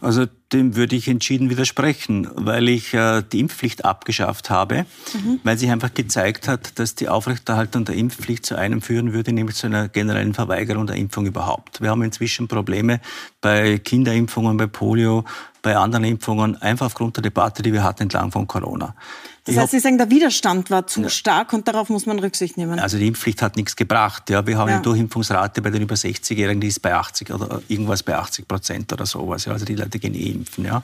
Also 0.00 0.26
dem 0.52 0.76
würde 0.76 0.96
ich 0.96 1.08
entschieden 1.08 1.50
widersprechen, 1.50 2.28
weil 2.34 2.68
ich 2.68 2.94
äh, 2.94 3.22
die 3.22 3.40
Impfpflicht 3.40 3.84
abgeschafft 3.84 4.48
habe, 4.48 4.86
mhm. 5.12 5.40
weil 5.44 5.58
sich 5.58 5.70
einfach 5.70 5.92
gezeigt 5.92 6.48
hat, 6.48 6.78
dass 6.78 6.94
die 6.94 7.08
Aufrechterhaltung 7.08 7.84
der 7.84 7.96
Impfpflicht 7.96 8.46
zu 8.46 8.56
einem 8.56 8.80
führen 8.80 9.12
würde, 9.12 9.32
nämlich 9.32 9.56
zu 9.56 9.66
einer 9.66 9.88
generellen 9.88 10.32
Verweigerung 10.32 10.86
der 10.86 10.96
Impfung 10.96 11.26
überhaupt. 11.26 11.82
Wir 11.82 11.90
haben 11.90 12.02
inzwischen 12.02 12.48
Probleme 12.48 13.00
bei 13.42 13.78
Kinderimpfungen, 13.78 14.56
bei 14.56 14.66
Polio, 14.66 15.24
bei 15.62 15.76
anderen 15.76 16.04
Impfungen, 16.04 16.56
einfach 16.60 16.86
aufgrund 16.86 17.16
der 17.16 17.22
Debatte, 17.22 17.62
die 17.62 17.72
wir 17.72 17.84
hatten 17.84 18.04
entlang 18.04 18.32
von 18.32 18.46
Corona. 18.46 18.94
Das 19.44 19.56
heißt, 19.56 19.70
Sie 19.70 19.80
sagen, 19.80 19.98
der 19.98 20.10
Widerstand 20.10 20.70
war 20.70 20.86
zu 20.86 21.02
ja. 21.02 21.08
stark 21.08 21.52
und 21.52 21.66
darauf 21.66 21.88
muss 21.88 22.06
man 22.06 22.18
Rücksicht 22.18 22.56
nehmen. 22.56 22.78
Also 22.78 22.98
die 22.98 23.06
Impfpflicht 23.06 23.40
hat 23.42 23.56
nichts 23.56 23.74
gebracht. 23.74 24.28
Ja, 24.28 24.46
wir 24.46 24.58
haben 24.58 24.68
ja. 24.68 24.74
eine 24.76 24.82
Durchimpfungsrate 24.82 25.62
bei 25.62 25.70
den 25.70 25.82
über 25.82 25.94
60-Jährigen, 25.94 26.60
die 26.60 26.68
ist 26.68 26.80
bei 26.82 26.94
80 26.94 27.32
oder 27.32 27.62
irgendwas 27.68 28.02
bei 28.02 28.16
80 28.16 28.46
Prozent 28.46 28.92
oder 28.92 29.06
sowas. 29.06 29.46
Ja, 29.46 29.52
also 29.52 29.64
die 29.64 29.74
Leute 29.74 29.98
gehen 29.98 30.14
eh 30.14 30.30
impfen. 30.30 30.64
Ja. 30.66 30.82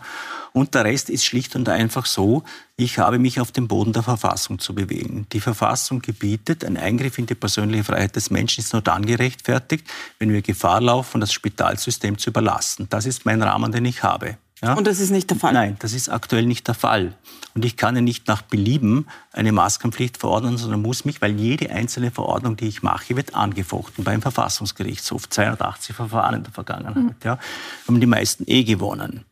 Und 0.53 0.75
der 0.75 0.85
Rest 0.85 1.11
ist 1.11 1.25
schlicht 1.25 1.55
und 1.55 1.69
einfach 1.69 2.07
so, 2.07 2.43
ich 2.77 2.99
habe 2.99 3.19
mich 3.19 3.41
auf 3.41 3.53
dem 3.53 3.69
Boden 3.69 3.93
der 3.93 4.03
Verfassung 4.03 4.59
zu 4.59 4.75
bewegen. 4.75 5.27
Die 5.33 5.41
Verfassung 5.41 6.01
gebietet, 6.01 6.65
ein 6.65 6.77
Eingriff 6.77 7.19
in 7.19 7.27
die 7.27 7.35
persönliche 7.35 7.85
Freiheit 7.85 8.17
des 8.17 8.31
Menschen 8.31 8.61
ist 8.61 8.73
nur 8.73 8.83
dann 8.83 9.05
gerechtfertigt, 9.05 9.87
wenn 10.19 10.33
wir 10.33 10.43
Gefahr 10.43 10.81
laufen, 10.81 11.21
das 11.21 11.33
Spitalsystem 11.33 12.17
zu 12.17 12.31
überlassen. 12.31 12.87
Das 12.89 13.05
ist 13.05 13.27
mein 13.27 13.43
Rahmen, 13.43 13.71
den 13.71 13.85
ich 13.85 14.03
habe. 14.03 14.39
Ja? 14.63 14.75
Und 14.75 14.87
das 14.87 15.01
ist 15.01 15.11
nicht 15.11 15.29
der 15.31 15.37
Fall? 15.37 15.53
Nein, 15.53 15.77
das 15.81 15.93
ist 15.93 16.09
aktuell 16.09 16.47
nicht 16.47 16.67
der 16.67 16.75
Fall. 16.75 17.15
Und 17.55 17.65
ich 17.65 17.77
kann 17.77 17.95
ja 17.95 18.01
nicht 18.01 18.27
nach 18.27 18.43
Belieben 18.43 19.07
eine 19.33 19.53
Maskenpflicht 19.53 20.17
verordnen, 20.17 20.57
sondern 20.57 20.81
muss 20.81 21.05
mich, 21.05 21.21
weil 21.21 21.39
jede 21.39 21.71
einzelne 21.71 22.11
Verordnung, 22.11 22.57
die 22.57 22.67
ich 22.67 22.83
mache, 22.83 23.17
wird 23.17 23.35
angefochten 23.35 24.05
beim 24.05 24.23
Verfassungsgerichtshof. 24.23 25.29
280 25.29 25.95
Verfahren 25.95 26.37
in 26.37 26.43
der 26.45 26.53
Vergangenheit. 26.53 26.97
Mhm. 26.97 27.15
Ja, 27.23 27.39
haben 27.87 28.01
die 28.01 28.07
meisten 28.07 28.45
eh 28.47 28.65
gewonnen. 28.65 29.25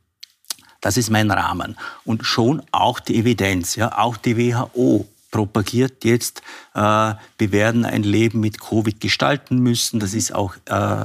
Das 0.80 0.98
ist 0.98 1.08
mein 1.08 1.30
Rahmen. 1.30 1.76
Und 2.04 2.26
schon 2.26 2.62
auch 2.70 3.00
die 3.00 3.16
Evidenz, 3.16 3.76
ja, 3.76 3.96
auch 3.96 4.18
die 4.18 4.36
WHO 4.36 5.08
propagiert 5.34 6.04
jetzt, 6.04 6.42
äh, 6.74 6.78
wir 6.78 7.50
werden 7.50 7.84
ein 7.84 8.04
Leben 8.04 8.38
mit 8.38 8.60
Covid 8.60 9.00
gestalten 9.00 9.58
müssen. 9.58 9.98
Das 9.98 10.14
ist 10.14 10.32
auch 10.32 10.54
äh, 10.66 11.04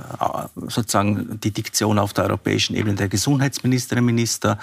sozusagen 0.67 1.39
die 1.41 1.49
Diktion 1.49 1.97
auf 1.97 2.13
der 2.13 2.25
europäischen 2.25 2.75
Ebene 2.75 2.93
der 2.93 3.07
Gesundheitsministerinnen 3.07 4.07
und 4.07 4.13
Minister. 4.13 4.59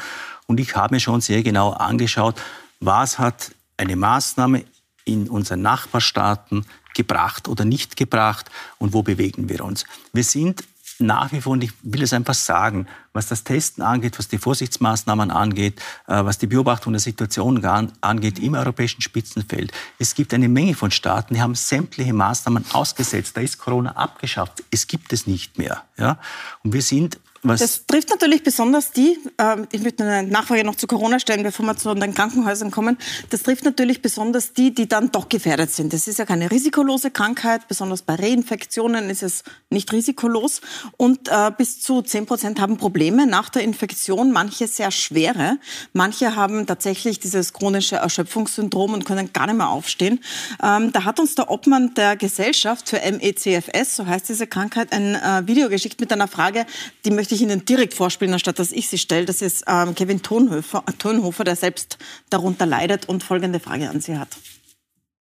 Und 0.47 0.61
ich 0.61 0.77
habe 0.77 0.95
mir 0.95 1.01
schon 1.01 1.21
sehr 1.21 1.43
genau 1.43 1.73
angeschaut, 1.73 2.37
was 2.79 3.19
hat 3.19 3.51
eine 3.77 3.97
Maßnahme 3.97 4.65
in 5.05 5.29
unseren 5.29 5.63
Nachbarstaaten 5.63 6.65
gebracht 6.95 7.49
oder 7.49 7.65
nicht 7.65 7.97
gebracht 7.97 8.49
und 8.79 8.93
wo 8.93 9.03
bewegen 9.03 9.49
wir 9.49 9.65
uns. 9.65 9.85
Wir 10.13 10.23
sind 10.23 10.63
nach 10.99 11.33
wie 11.33 11.41
vor, 11.41 11.53
und 11.53 11.65
ich 11.65 11.73
will 11.83 12.03
es 12.03 12.13
einfach 12.13 12.35
sagen, 12.35 12.87
was 13.13 13.29
das 13.29 13.45
Testen 13.45 13.83
angeht, 13.83 14.19
was 14.19 14.29
die 14.29 14.39
Vorsichtsmaßnahmen 14.39 15.31
angeht, 15.31 15.81
äh, 16.07 16.25
was 16.25 16.39
die 16.39 16.47
Beobachtung 16.47 16.93
der 16.93 17.01
Situation 17.01 17.65
angeht 18.01 18.39
im 18.39 18.55
europäischen 18.55 19.01
Spitzenfeld. 19.03 19.73
Es 19.99 20.15
gibt 20.15 20.35
eine 20.35 20.49
Menge 20.49 20.75
von 20.75 20.91
Staaten, 20.91 21.35
die 21.35 21.41
haben 21.41 21.55
sämtliche 21.55 22.13
Maßnahmen 22.13 22.65
ausgesetzt. 22.73 23.37
Da 23.37 23.41
ist 23.41 23.59
Corona 23.59 23.93
abgeschafft. 23.93 24.63
Es 24.71 24.87
gibt 24.87 25.13
es 25.13 25.27
nicht 25.27 25.59
mehr. 25.59 25.83
Ja? 25.97 26.19
Und 26.63 26.73
wir 26.73 26.83
sind 26.83 27.19
was 27.49 27.61
das 27.61 27.87
trifft 27.87 28.11
natürlich 28.11 28.43
besonders 28.43 28.93
die, 28.93 29.19
äh, 29.39 29.57
ich 29.73 29.83
möchte 29.83 30.05
eine 30.05 30.29
Nachfrage 30.29 30.65
noch 30.65 30.77
zu 30.77 30.87
Corona 30.87 31.19
stellen, 31.19 31.43
bevor 31.43 31.67
wir 31.67 31.77
zu 31.77 31.95
den 31.95 32.15
Krankenhäusern 32.15 32.71
kommen. 32.71 32.99
Das 33.31 33.43
trifft 33.43 33.65
natürlich 33.65 34.03
besonders 34.03 34.53
die, 34.53 34.75
die 34.75 34.89
dann 34.89 35.11
doch 35.11 35.29
gefährdet 35.29 35.71
sind. 35.71 35.93
Das 35.93 36.09
ist 36.09 36.19
ja 36.19 36.25
keine 36.25 36.51
risikolose 36.51 37.11
Krankheit, 37.11 37.69
besonders 37.69 38.03
bei 38.03 38.15
Reinfektionen 38.15 39.11
ist 39.11 39.23
es 39.23 39.45
nicht 39.71 39.93
risikolos. 39.93 40.61
Und 40.97 41.29
äh, 41.29 41.51
bis 41.57 41.81
zu 41.81 42.03
10 42.03 42.27
Prozent 42.27 42.61
haben 42.61 42.77
Probleme 42.77 43.27
nach 43.27 43.49
der 43.49 43.63
Infektion, 43.63 44.33
manche 44.33 44.67
sehr 44.67 44.91
schwere. 44.91 45.59
Manche 45.93 46.37
haben 46.37 46.67
tatsächlich 46.67 47.21
dieses 47.21 47.53
chronische 47.53 47.97
Erschöpfungssyndrom 47.97 48.95
und 48.95 49.05
können 49.05 49.33
gar 49.33 49.47
nicht 49.47 49.57
mehr 49.57 49.69
aufstehen. 49.69 50.21
Ähm, 50.63 50.93
da 50.93 51.05
hat 51.05 51.21
uns 51.21 51.35
der 51.35 51.51
Obmann 51.51 51.95
der 51.95 52.17
Gesellschaft 52.17 52.89
für 52.89 52.99
MECFS, 52.99 53.97
so 53.97 54.07
heißt 54.07 54.29
diese 54.29 54.47
Krankheit, 54.47 54.93
ein 54.93 55.15
äh, 55.15 55.47
Video 55.47 55.69
geschickt 55.69 56.01
mit 56.01 56.13
einer 56.13 56.29
Frage, 56.29 56.67
die 57.05 57.11
möchte 57.11 57.35
ich 57.35 57.36
Ihnen 57.41 57.65
direkt 57.65 57.95
vorspielen, 57.95 58.33
anstatt 58.33 58.59
dass 58.59 58.73
ich 58.73 58.89
sie 58.89 58.99
stelle. 58.99 59.27
Das 59.27 59.43
ist 59.43 59.65
ähm, 59.69 59.95
Kevin 59.95 60.23
Thunhofer, 60.23 60.85
Thunhofer, 60.99 61.45
der 61.45 61.57
selbst 61.57 61.99
darunter 62.31 62.67
leidet 62.67 63.09
und 63.09 63.23
folgende 63.23 63.61
Frage 63.61 63.89
an 63.89 64.01
Sie 64.01 64.19
hat. 64.19 64.37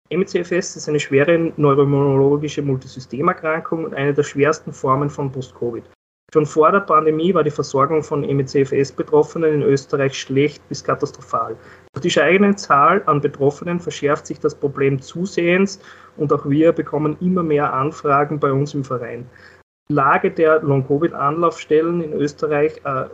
MCFS 0.09 0.75
ist 0.75 0.89
eine 0.89 0.99
schwere 0.99 1.53
neuroimmunologische 1.57 2.61
Multisystemerkrankung 2.61 3.85
und 3.85 3.93
eine 3.93 4.13
der 4.13 4.23
schwersten 4.23 4.73
Formen 4.73 5.09
von 5.09 5.31
Post-Covid. 5.31 5.83
Schon 6.33 6.45
vor 6.47 6.71
der 6.71 6.79
Pandemie 6.79 7.33
war 7.33 7.43
die 7.43 7.51
Versorgung 7.51 8.01
von 8.01 8.21
MECFS-Betroffenen 8.21 9.53
in 9.53 9.61
Österreich 9.61 10.19
schlecht 10.19 10.67
bis 10.67 10.83
katastrophal. 10.83 11.55
Durch 11.93 12.01
die 12.01 12.09
steigende 12.09 12.55
Zahl 12.55 13.03
an 13.05 13.21
Betroffenen 13.21 13.79
verschärft 13.79 14.25
sich 14.25 14.39
das 14.39 14.55
Problem 14.55 14.99
zusehends 14.99 15.79
und 16.17 16.33
auch 16.33 16.49
wir 16.49 16.71
bekommen 16.71 17.17
immer 17.21 17.43
mehr 17.43 17.71
Anfragen 17.71 18.39
bei 18.39 18.51
uns 18.51 18.73
im 18.73 18.83
Verein. 18.83 19.27
Lage 19.89 20.31
der 20.31 20.61
Long-Covid-Anlaufstellen 20.61 22.01
in 22.01 22.13
Österreich 22.13 22.79
äh, 22.85 23.05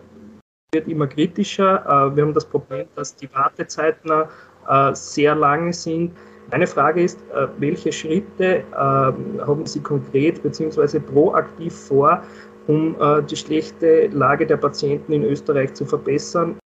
wird 0.73 0.88
immer 0.88 1.08
kritischer. 1.08 1.84
Äh, 1.86 2.15
wir 2.15 2.23
haben 2.23 2.34
das 2.34 2.45
Problem, 2.45 2.88
dass 2.95 3.15
die 3.15 3.34
Wartezeiten 3.34 4.12
äh, 4.12 4.93
sehr 4.93 5.36
lange 5.36 5.73
sind. 5.73 6.12
Meine 6.51 6.67
Frage 6.67 7.03
ist, 7.03 7.19
äh, 7.34 7.47
welche 7.58 7.91
Schritte 7.91 8.63
ähm, 8.73 9.41
haben 9.45 9.65
Sie 9.65 9.79
konkret 9.79 10.41
bzw. 10.43 10.99
proaktiv 10.99 11.73
vor, 11.73 12.23
um 12.67 12.95
äh, 12.99 13.23
die 13.23 13.36
schlechte 13.36 14.08
Lage 14.08 14.45
der 14.45 14.58
Patienten 14.58 15.12
in 15.13 15.23
Österreich 15.23 15.73
zu 15.73 15.86
verbessern? 15.86 16.59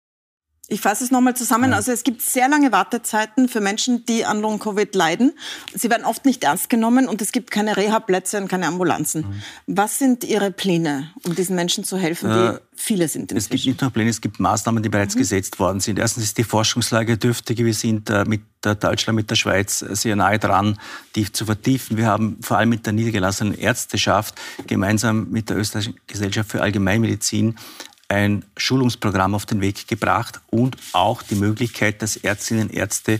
Ich 0.73 0.81
fasse 0.81 1.03
es 1.03 1.11
nochmal 1.11 1.35
zusammen. 1.35 1.69
Ja. 1.69 1.77
Also 1.77 1.91
es 1.91 2.03
gibt 2.03 2.23
sehr 2.23 2.49
lange 2.49 2.71
Wartezeiten 2.71 3.47
für 3.47 3.61
Menschen, 3.61 4.05
die 4.05 4.25
an 4.25 4.41
Long-Covid 4.41 4.95
leiden. 4.95 5.33
Sie 5.75 5.87
werden 5.91 6.03
oft 6.03 6.25
nicht 6.25 6.43
ernst 6.43 6.67
genommen 6.67 7.07
und 7.07 7.21
es 7.21 7.31
gibt 7.31 7.51
keine 7.51 7.77
Reha-Plätze 7.77 8.41
und 8.41 8.47
keine 8.47 8.65
Ambulanzen. 8.65 9.21
Mhm. 9.21 9.75
Was 9.75 9.99
sind 9.99 10.23
Ihre 10.23 10.49
Pläne, 10.49 11.11
um 11.25 11.35
diesen 11.35 11.55
Menschen 11.55 11.83
zu 11.83 11.95
helfen, 11.95 12.31
die 12.31 12.55
äh, 12.55 12.59
viele 12.75 13.07
sind 13.07 13.31
inzwischen? 13.31 13.37
Es 13.37 13.49
gibt 13.49 13.65
nicht 13.67 13.81
nur 13.81 13.91
Pläne, 13.91 14.09
es 14.09 14.19
gibt 14.19 14.39
Maßnahmen, 14.39 14.81
die 14.81 14.89
bereits 14.89 15.13
mhm. 15.13 15.19
gesetzt 15.19 15.59
worden 15.59 15.79
sind. 15.79 15.99
Erstens 15.99 16.23
ist 16.23 16.39
die 16.39 16.43
Forschungslage 16.43 17.19
dürftig. 17.19 17.59
Wir 17.59 17.73
sind 17.75 18.09
äh, 18.09 18.25
mit 18.25 18.41
Deutschland, 18.61 19.15
mit 19.15 19.29
der 19.29 19.35
Schweiz 19.35 19.77
sehr 19.77 20.15
nahe 20.15 20.39
dran, 20.39 20.79
die 21.15 21.31
zu 21.31 21.45
vertiefen. 21.45 21.97
Wir 21.97 22.07
haben 22.07 22.37
vor 22.41 22.57
allem 22.57 22.69
mit 22.69 22.87
der 22.87 22.93
niedergelassenen 22.93 23.53
Ärzteschaft 23.53 24.41
gemeinsam 24.65 25.29
mit 25.29 25.51
der 25.51 25.57
Österreichischen 25.57 25.99
Gesellschaft 26.07 26.49
für 26.49 26.61
Allgemeinmedizin 26.61 27.57
ein 28.07 28.45
Schulungsprogramm 28.57 29.35
auf 29.35 29.45
den 29.45 29.61
Weg 29.61 29.87
gebracht 29.87 30.41
und 30.49 30.77
auch 30.93 31.23
die 31.23 31.35
Möglichkeit, 31.35 32.01
dass 32.01 32.17
Ärztinnen 32.17 32.69
und 32.69 32.73
Ärzte 32.73 33.19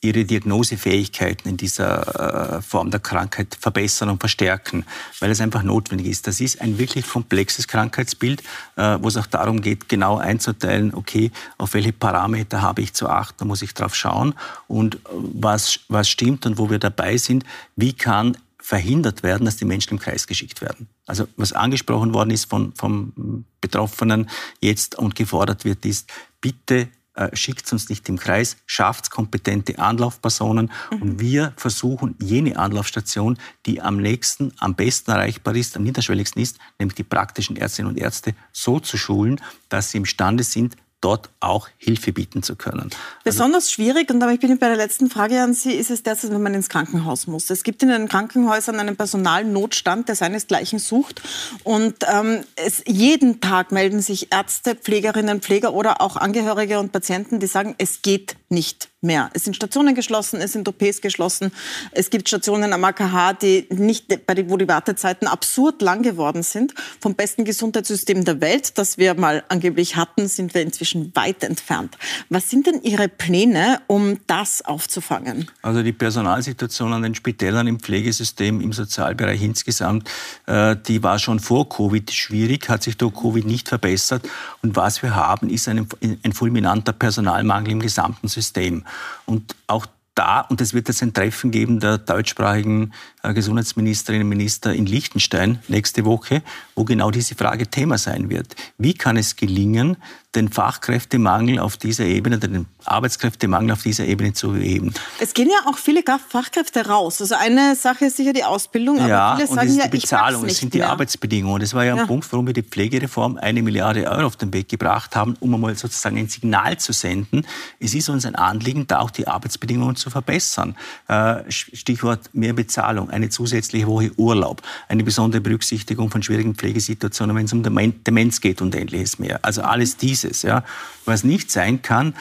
ihre 0.00 0.24
Diagnosefähigkeiten 0.24 1.50
in 1.50 1.56
dieser 1.56 2.58
äh, 2.58 2.62
Form 2.62 2.90
der 2.90 3.00
Krankheit 3.00 3.56
verbessern 3.60 4.10
und 4.10 4.20
verstärken, 4.20 4.84
weil 5.18 5.30
es 5.30 5.40
einfach 5.40 5.64
notwendig 5.64 6.06
ist. 6.06 6.28
Das 6.28 6.40
ist 6.40 6.60
ein 6.60 6.78
wirklich 6.78 7.08
komplexes 7.08 7.66
Krankheitsbild, 7.66 8.42
äh, 8.76 8.98
wo 9.00 9.08
es 9.08 9.16
auch 9.16 9.26
darum 9.26 9.60
geht, 9.60 9.88
genau 9.88 10.18
einzuteilen, 10.18 10.94
okay, 10.94 11.32
auf 11.56 11.74
welche 11.74 11.92
Parameter 11.92 12.62
habe 12.62 12.82
ich 12.82 12.94
zu 12.94 13.08
achten, 13.08 13.38
da 13.38 13.44
muss 13.44 13.62
ich 13.62 13.74
drauf 13.74 13.96
schauen 13.96 14.34
und 14.68 14.96
äh, 14.96 14.98
was, 15.10 15.80
was 15.88 16.08
stimmt 16.08 16.46
und 16.46 16.58
wo 16.58 16.70
wir 16.70 16.78
dabei 16.78 17.16
sind, 17.16 17.44
wie 17.74 17.92
kann 17.92 18.36
verhindert 18.68 19.22
werden, 19.22 19.46
dass 19.46 19.56
die 19.56 19.64
Menschen 19.64 19.94
im 19.94 19.98
Kreis 19.98 20.26
geschickt 20.26 20.60
werden. 20.60 20.90
Also 21.06 21.26
was 21.38 21.54
angesprochen 21.54 22.12
worden 22.12 22.28
ist 22.28 22.50
von, 22.50 22.74
vom 22.74 23.46
Betroffenen 23.62 24.28
jetzt 24.60 24.94
und 24.98 25.14
gefordert 25.14 25.64
wird, 25.64 25.86
ist, 25.86 26.12
bitte 26.42 26.88
äh, 27.14 27.34
schickt 27.34 27.72
uns 27.72 27.88
nicht 27.88 28.06
im 28.10 28.18
Kreis, 28.18 28.58
schafft 28.66 29.10
kompetente 29.10 29.78
Anlaufpersonen 29.78 30.70
mhm. 30.90 31.02
und 31.02 31.18
wir 31.18 31.54
versuchen 31.56 32.14
jene 32.20 32.58
Anlaufstation, 32.58 33.38
die 33.64 33.80
am 33.80 33.96
nächsten, 33.96 34.52
am 34.58 34.74
besten 34.74 35.12
erreichbar 35.12 35.56
ist, 35.56 35.74
am 35.74 35.84
niederschwelligsten 35.84 36.42
ist, 36.42 36.58
nämlich 36.78 36.96
die 36.96 37.04
praktischen 37.04 37.56
Ärztinnen 37.56 37.92
und 37.92 37.96
Ärzte, 37.96 38.34
so 38.52 38.80
zu 38.80 38.98
schulen, 38.98 39.40
dass 39.70 39.92
sie 39.92 39.96
imstande 39.96 40.44
sind, 40.44 40.76
dort 41.00 41.30
auch 41.40 41.68
Hilfe 41.78 42.12
bieten 42.12 42.42
zu 42.42 42.56
können. 42.56 42.90
Besonders 43.24 43.64
also, 43.64 43.74
schwierig, 43.74 44.10
und 44.10 44.22
ich 44.30 44.40
bin 44.40 44.58
bei 44.58 44.68
der 44.68 44.76
letzten 44.76 45.10
Frage 45.10 45.40
an 45.40 45.54
Sie, 45.54 45.72
ist 45.72 45.90
es 45.90 46.02
derzeit, 46.02 46.32
wenn 46.32 46.42
man 46.42 46.54
ins 46.54 46.68
Krankenhaus 46.68 47.26
muss. 47.26 47.50
Es 47.50 47.62
gibt 47.62 47.82
in 47.82 47.88
den 47.88 48.08
Krankenhäusern 48.08 48.80
einen 48.80 48.96
Personalnotstand, 48.96 50.08
der 50.08 50.16
seinesgleichen 50.16 50.78
sucht. 50.78 51.22
Und 51.62 51.96
ähm, 52.12 52.42
es, 52.56 52.82
jeden 52.86 53.40
Tag 53.40 53.70
melden 53.70 54.00
sich 54.00 54.32
Ärzte, 54.32 54.74
Pflegerinnen, 54.74 55.40
Pfleger 55.40 55.72
oder 55.72 56.00
auch 56.00 56.16
Angehörige 56.16 56.80
und 56.80 56.90
Patienten, 56.90 57.38
die 57.38 57.46
sagen, 57.46 57.74
es 57.78 58.02
geht 58.02 58.36
nicht 58.48 58.88
mehr. 59.00 59.30
Es 59.34 59.44
sind 59.44 59.54
Stationen 59.54 59.94
geschlossen, 59.94 60.40
es 60.40 60.52
sind 60.52 60.66
OPs 60.68 61.00
geschlossen. 61.00 61.52
Es 61.92 62.10
gibt 62.10 62.28
Stationen 62.28 62.72
am 62.72 62.82
AKH, 62.82 63.34
die 63.34 63.66
nicht, 63.70 64.06
wo 64.46 64.56
die 64.56 64.66
Wartezeiten 64.66 65.28
absurd 65.28 65.82
lang 65.82 66.02
geworden 66.02 66.42
sind. 66.42 66.74
Vom 67.00 67.14
besten 67.14 67.44
Gesundheitssystem 67.44 68.24
der 68.24 68.40
Welt, 68.40 68.76
das 68.78 68.98
wir 68.98 69.14
mal 69.14 69.44
angeblich 69.48 69.96
hatten, 69.96 70.26
sind 70.26 70.54
wir 70.54 70.62
inzwischen 70.62 70.87
weit 70.94 71.42
entfernt. 71.42 71.96
Was 72.28 72.50
sind 72.50 72.66
denn 72.66 72.82
Ihre 72.82 73.08
Pläne, 73.08 73.80
um 73.86 74.18
das 74.26 74.62
aufzufangen? 74.62 75.50
Also 75.62 75.82
die 75.82 75.92
Personalsituation 75.92 76.92
an 76.92 77.02
den 77.02 77.14
Spitälern 77.14 77.66
im 77.66 77.80
Pflegesystem, 77.80 78.60
im 78.60 78.72
Sozialbereich 78.72 79.42
insgesamt, 79.42 80.08
äh, 80.46 80.76
die 80.76 81.02
war 81.02 81.18
schon 81.18 81.40
vor 81.40 81.68
Covid 81.68 82.10
schwierig, 82.12 82.68
hat 82.68 82.82
sich 82.82 82.96
durch 82.96 83.14
Covid 83.14 83.46
nicht 83.46 83.68
verbessert. 83.68 84.28
Und 84.62 84.76
was 84.76 85.02
wir 85.02 85.14
haben, 85.14 85.50
ist 85.50 85.68
ein, 85.68 85.86
ein 86.22 86.32
fulminanter 86.32 86.92
Personalmangel 86.92 87.72
im 87.72 87.80
gesamten 87.80 88.28
System. 88.28 88.84
Und 89.26 89.54
auch 89.66 89.86
da, 90.18 90.40
und 90.40 90.60
es 90.60 90.74
wird 90.74 90.88
jetzt 90.88 91.02
ein 91.02 91.14
Treffen 91.14 91.52
geben 91.52 91.78
der 91.78 91.98
deutschsprachigen 91.98 92.92
Gesundheitsministerinnen 93.34 94.24
und 94.24 94.30
Minister 94.30 94.72
in 94.72 94.86
Liechtenstein 94.86 95.58
nächste 95.68 96.04
Woche, 96.04 96.42
wo 96.74 96.84
genau 96.84 97.10
diese 97.10 97.34
Frage 97.34 97.66
Thema 97.66 97.98
sein 97.98 98.30
wird. 98.30 98.54
Wie 98.78 98.94
kann 98.94 99.16
es 99.16 99.36
gelingen, 99.36 99.96
den 100.34 100.50
Fachkräftemangel 100.50 101.58
auf 101.58 101.78
dieser 101.78 102.04
Ebene, 102.04 102.38
den 102.38 102.66
Arbeitskräftemangel 102.84 103.72
auf 103.72 103.82
dieser 103.82 104.04
Ebene 104.04 104.34
zu 104.34 104.52
beheben. 104.52 104.92
Es 105.20 105.32
gehen 105.32 105.48
ja 105.48 105.70
auch 105.70 105.78
viele 105.78 106.02
Fachkräfte 106.02 106.86
raus. 106.86 107.20
Also 107.20 107.34
eine 107.34 107.74
Sache 107.74 108.06
ist 108.06 108.18
sicher 108.18 108.34
die 108.34 108.44
Ausbildung, 108.44 108.98
aber 108.98 109.08
ja, 109.08 109.36
viele 109.36 109.48
und 109.48 109.54
sagen 109.54 109.68
es 109.68 109.76
ist 109.76 109.84
die 109.84 109.98
Bezahlung, 109.98 110.44
es 110.44 110.58
sind 110.58 110.74
die 110.74 110.78
mehr. 110.78 110.90
Arbeitsbedingungen. 110.90 111.60
Das 111.60 111.72
war 111.72 111.84
ja 111.84 111.92
ein 111.92 111.98
ja. 111.98 112.06
Punkt, 112.06 112.30
warum 112.30 112.46
wir 112.46 112.52
die 112.52 112.62
Pflegereform 112.62 113.38
eine 113.38 113.62
Milliarde 113.62 114.08
Euro 114.10 114.26
auf 114.26 114.36
den 114.36 114.52
Weg 114.52 114.68
gebracht 114.68 115.16
haben, 115.16 115.34
um 115.40 115.54
einmal 115.54 115.74
sozusagen 115.76 116.18
ein 116.18 116.28
Signal 116.28 116.78
zu 116.78 116.92
senden. 116.92 117.46
Es 117.80 117.94
ist 117.94 118.10
uns 118.10 118.26
ein 118.26 118.34
Anliegen, 118.34 118.86
da 118.86 119.00
auch 119.00 119.10
die 119.10 119.26
Arbeitsbedingungen 119.26 119.96
zu 119.96 120.10
verbessern. 120.10 120.76
Äh, 121.08 121.50
Stichwort 121.50 122.30
mehr 122.34 122.52
Bezahlung 122.52 123.10
eine 123.18 123.28
zusätzliche 123.28 123.86
Woche 123.86 124.10
Urlaub, 124.16 124.62
eine 124.88 125.04
besondere 125.04 125.40
Berücksichtigung 125.40 126.10
von 126.10 126.22
schwierigen 126.22 126.54
Pflegesituationen, 126.54 127.36
wenn 127.36 127.44
es 127.44 127.52
um 127.52 127.62
Demenz 127.62 128.40
geht 128.40 128.62
und 128.62 128.74
ähnliches 128.74 129.18
mehr. 129.18 129.44
Also 129.44 129.62
alles 129.62 129.96
dieses. 129.96 130.42
Ja. 130.42 130.64
Was 131.04 131.24
nicht 131.24 131.50
sein 131.50 131.82
kann, 131.82 132.14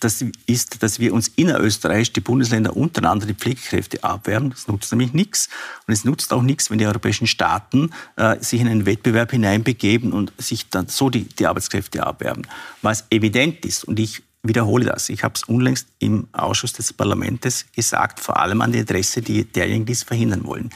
das 0.00 0.24
ist, 0.46 0.82
dass 0.82 0.98
wir 0.98 1.12
uns 1.12 1.28
innerösterreich, 1.28 2.12
die 2.12 2.20
Bundesländer 2.20 2.76
untereinander 2.76 3.26
die 3.26 3.34
Pflegekräfte 3.34 4.02
abwerben. 4.04 4.50
Das 4.50 4.68
nutzt 4.68 4.90
nämlich 4.92 5.12
nichts. 5.12 5.48
Und 5.86 5.92
es 5.92 6.04
nutzt 6.04 6.32
auch 6.32 6.42
nichts, 6.42 6.70
wenn 6.70 6.78
die 6.78 6.86
europäischen 6.86 7.26
Staaten 7.26 7.90
äh, 8.16 8.38
sich 8.40 8.60
in 8.60 8.68
einen 8.68 8.86
Wettbewerb 8.86 9.30
hineinbegeben 9.30 10.12
und 10.12 10.32
sich 10.38 10.70
dann 10.70 10.88
so 10.88 11.10
die, 11.10 11.24
die 11.24 11.46
Arbeitskräfte 11.46 12.04
abwerben. 12.04 12.46
Was 12.80 13.04
evident 13.10 13.64
ist, 13.64 13.84
und 13.84 14.00
ich 14.00 14.22
wiederhole 14.42 14.84
das. 14.84 15.08
Ich 15.08 15.24
habe 15.24 15.34
es 15.34 15.44
unlängst 15.44 15.88
im 15.98 16.28
Ausschuss 16.32 16.72
des 16.72 16.92
Parlaments 16.92 17.66
gesagt, 17.72 18.20
vor 18.20 18.38
allem 18.38 18.60
an 18.60 18.72
die 18.72 18.80
Adresse 18.80 19.22
derjenigen, 19.22 19.86
die 19.86 19.92
es 19.92 20.02
verhindern 20.02 20.44
wollen. 20.44 20.70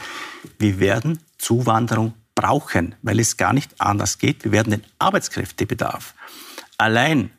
Wir 0.57 0.79
werden 0.79 1.19
Zuwanderung 1.37 2.13
brauchen, 2.35 2.95
weil 3.01 3.19
es 3.19 3.37
gar 3.37 3.53
nicht 3.53 3.79
anders 3.79 4.19
geht. 4.19 4.43
Wir 4.43 4.51
werden 4.51 4.71
den 4.71 4.83
Arbeitskräftebedarf 4.99 6.13
allein 6.77 7.31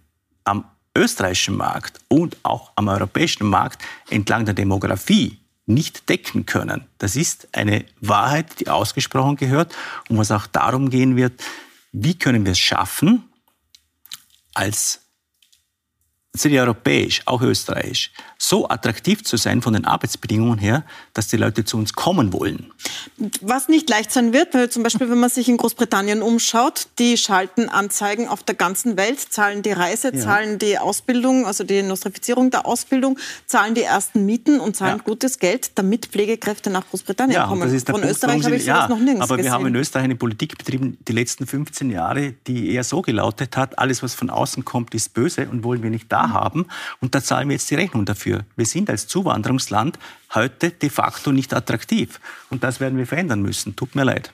am 0.44 0.64
österreichischen 0.96 1.56
Markt 1.56 2.00
und 2.08 2.36
auch 2.42 2.72
am 2.74 2.88
europäischen 2.88 3.46
Markt 3.46 3.82
entlang 4.10 4.44
der 4.44 4.54
Demografie 4.54 5.38
nicht 5.66 6.08
decken 6.08 6.46
können. 6.46 6.86
Das 6.98 7.14
ist 7.14 7.48
eine 7.52 7.84
Wahrheit, 8.00 8.58
die 8.58 8.68
ausgesprochen 8.68 9.36
gehört 9.36 9.74
und 10.08 10.18
was 10.18 10.30
auch 10.30 10.46
darum 10.46 10.90
gehen 10.90 11.14
wird, 11.16 11.40
wie 11.92 12.18
können 12.18 12.44
wir 12.44 12.52
es 12.52 12.58
schaffen, 12.58 13.24
als 14.54 15.00
sind 16.38 16.52
ja 16.52 16.62
europäisch, 16.62 17.22
auch 17.26 17.42
österreichisch, 17.42 18.12
so 18.38 18.68
attraktiv 18.68 19.24
zu 19.24 19.36
sein 19.36 19.62
von 19.62 19.72
den 19.72 19.84
Arbeitsbedingungen 19.84 20.58
her, 20.58 20.84
dass 21.12 21.28
die 21.28 21.36
Leute 21.36 21.64
zu 21.64 21.76
uns 21.76 21.92
kommen 21.92 22.32
wollen. 22.32 22.72
Was 23.40 23.68
nicht 23.68 23.90
leicht 23.90 24.12
sein 24.12 24.32
wird, 24.32 24.54
weil 24.54 24.70
zum 24.70 24.82
Beispiel, 24.82 25.10
wenn 25.10 25.18
man 25.18 25.30
sich 25.30 25.48
in 25.48 25.56
Großbritannien 25.56 26.22
umschaut, 26.22 26.86
die 26.98 27.16
schalten 27.16 27.68
Anzeigen 27.68 28.28
auf 28.28 28.42
der 28.42 28.54
ganzen 28.54 28.96
Welt, 28.96 29.20
zahlen 29.20 29.62
die 29.62 29.72
Reise, 29.72 30.14
ja. 30.14 30.20
zahlen 30.20 30.58
die 30.58 30.78
Ausbildung, 30.78 31.46
also 31.46 31.64
die 31.64 31.82
Nostrifizierung 31.82 32.50
der 32.50 32.66
Ausbildung, 32.66 33.18
zahlen 33.46 33.74
die 33.74 33.82
ersten 33.82 34.24
Mieten 34.24 34.60
und 34.60 34.76
zahlen 34.76 34.98
ja. 34.98 35.04
gutes 35.04 35.38
Geld, 35.38 35.72
damit 35.74 36.06
Pflegekräfte 36.06 36.70
nach 36.70 36.88
Großbritannien 36.88 37.34
ja, 37.34 37.46
kommen. 37.46 37.62
Das 37.62 37.72
ist 37.72 37.88
der 37.88 37.94
Von 37.94 38.02
Punkt, 38.02 38.14
Österreich 38.14 38.44
habe 38.44 38.56
ich 38.56 38.64
sowas 38.64 38.76
ja, 38.78 38.88
noch 38.88 38.98
nirgends 38.98 39.22
Aber 39.22 39.30
wir 39.30 39.36
gesehen. 39.38 39.52
haben 39.52 39.66
in 39.66 39.74
Österreich 39.74 40.04
eine 40.04 40.16
Politik 40.16 40.56
betrieben, 40.56 40.98
die 41.06 41.12
letzten 41.12 41.46
15 41.46 41.90
Jahre, 41.90 42.34
die 42.46 42.72
eher 42.72 42.84
so 42.84 43.02
gelautet 43.02 43.56
hat, 43.56 43.78
alles, 43.78 44.02
was 44.02 44.14
von 44.14 44.30
außen 44.30 44.64
kommt, 44.64 44.94
ist 44.94 45.14
böse 45.14 45.48
und 45.48 45.64
wollen 45.64 45.82
wir 45.82 45.90
nicht 45.90 46.10
da 46.12 46.27
haben. 46.32 46.66
Und 47.00 47.14
da 47.14 47.22
zahlen 47.22 47.48
wir 47.48 47.54
jetzt 47.54 47.70
die 47.70 47.74
Rechnung 47.74 48.04
dafür. 48.04 48.44
Wir 48.56 48.66
sind 48.66 48.90
als 48.90 49.06
Zuwanderungsland 49.06 49.98
heute 50.34 50.70
de 50.70 50.90
facto 50.90 51.32
nicht 51.32 51.54
attraktiv. 51.54 52.20
Und 52.50 52.64
das 52.64 52.80
werden 52.80 52.98
wir 52.98 53.06
verändern 53.06 53.42
müssen. 53.42 53.76
Tut 53.76 53.94
mir 53.94 54.04
leid. 54.04 54.32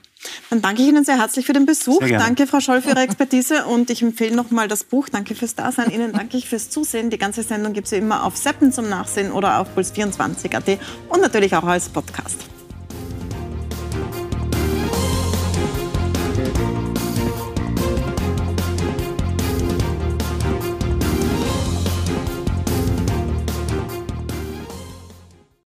Dann 0.49 0.61
danke 0.61 0.81
ich 0.81 0.87
Ihnen 0.87 1.05
sehr 1.05 1.19
herzlich 1.19 1.45
für 1.45 1.53
den 1.53 1.65
Besuch. 1.65 1.99
Danke, 1.99 2.47
Frau 2.47 2.59
Scholl, 2.59 2.81
für 2.81 2.89
Ihre 2.89 3.01
Expertise. 3.01 3.65
Und 3.65 3.89
ich 3.89 4.01
empfehle 4.01 4.35
nochmal 4.35 4.67
das 4.67 4.83
Buch. 4.83 5.09
Danke 5.09 5.35
fürs 5.35 5.55
Dasein. 5.55 5.91
Ihnen 5.91 6.13
danke 6.13 6.37
ich 6.37 6.49
fürs 6.49 6.69
Zusehen. 6.69 7.09
Die 7.09 7.17
ganze 7.17 7.43
Sendung 7.43 7.73
gibt 7.73 7.87
es 7.87 7.93
immer 7.93 8.23
auf 8.23 8.37
Seppen 8.37 8.71
zum 8.71 8.89
Nachsehen 8.89 9.31
oder 9.31 9.59
auf 9.59 9.77
puls24.at 9.77 10.79
und 11.09 11.21
natürlich 11.21 11.55
auch 11.55 11.63
als 11.63 11.89
Podcast. 11.89 12.54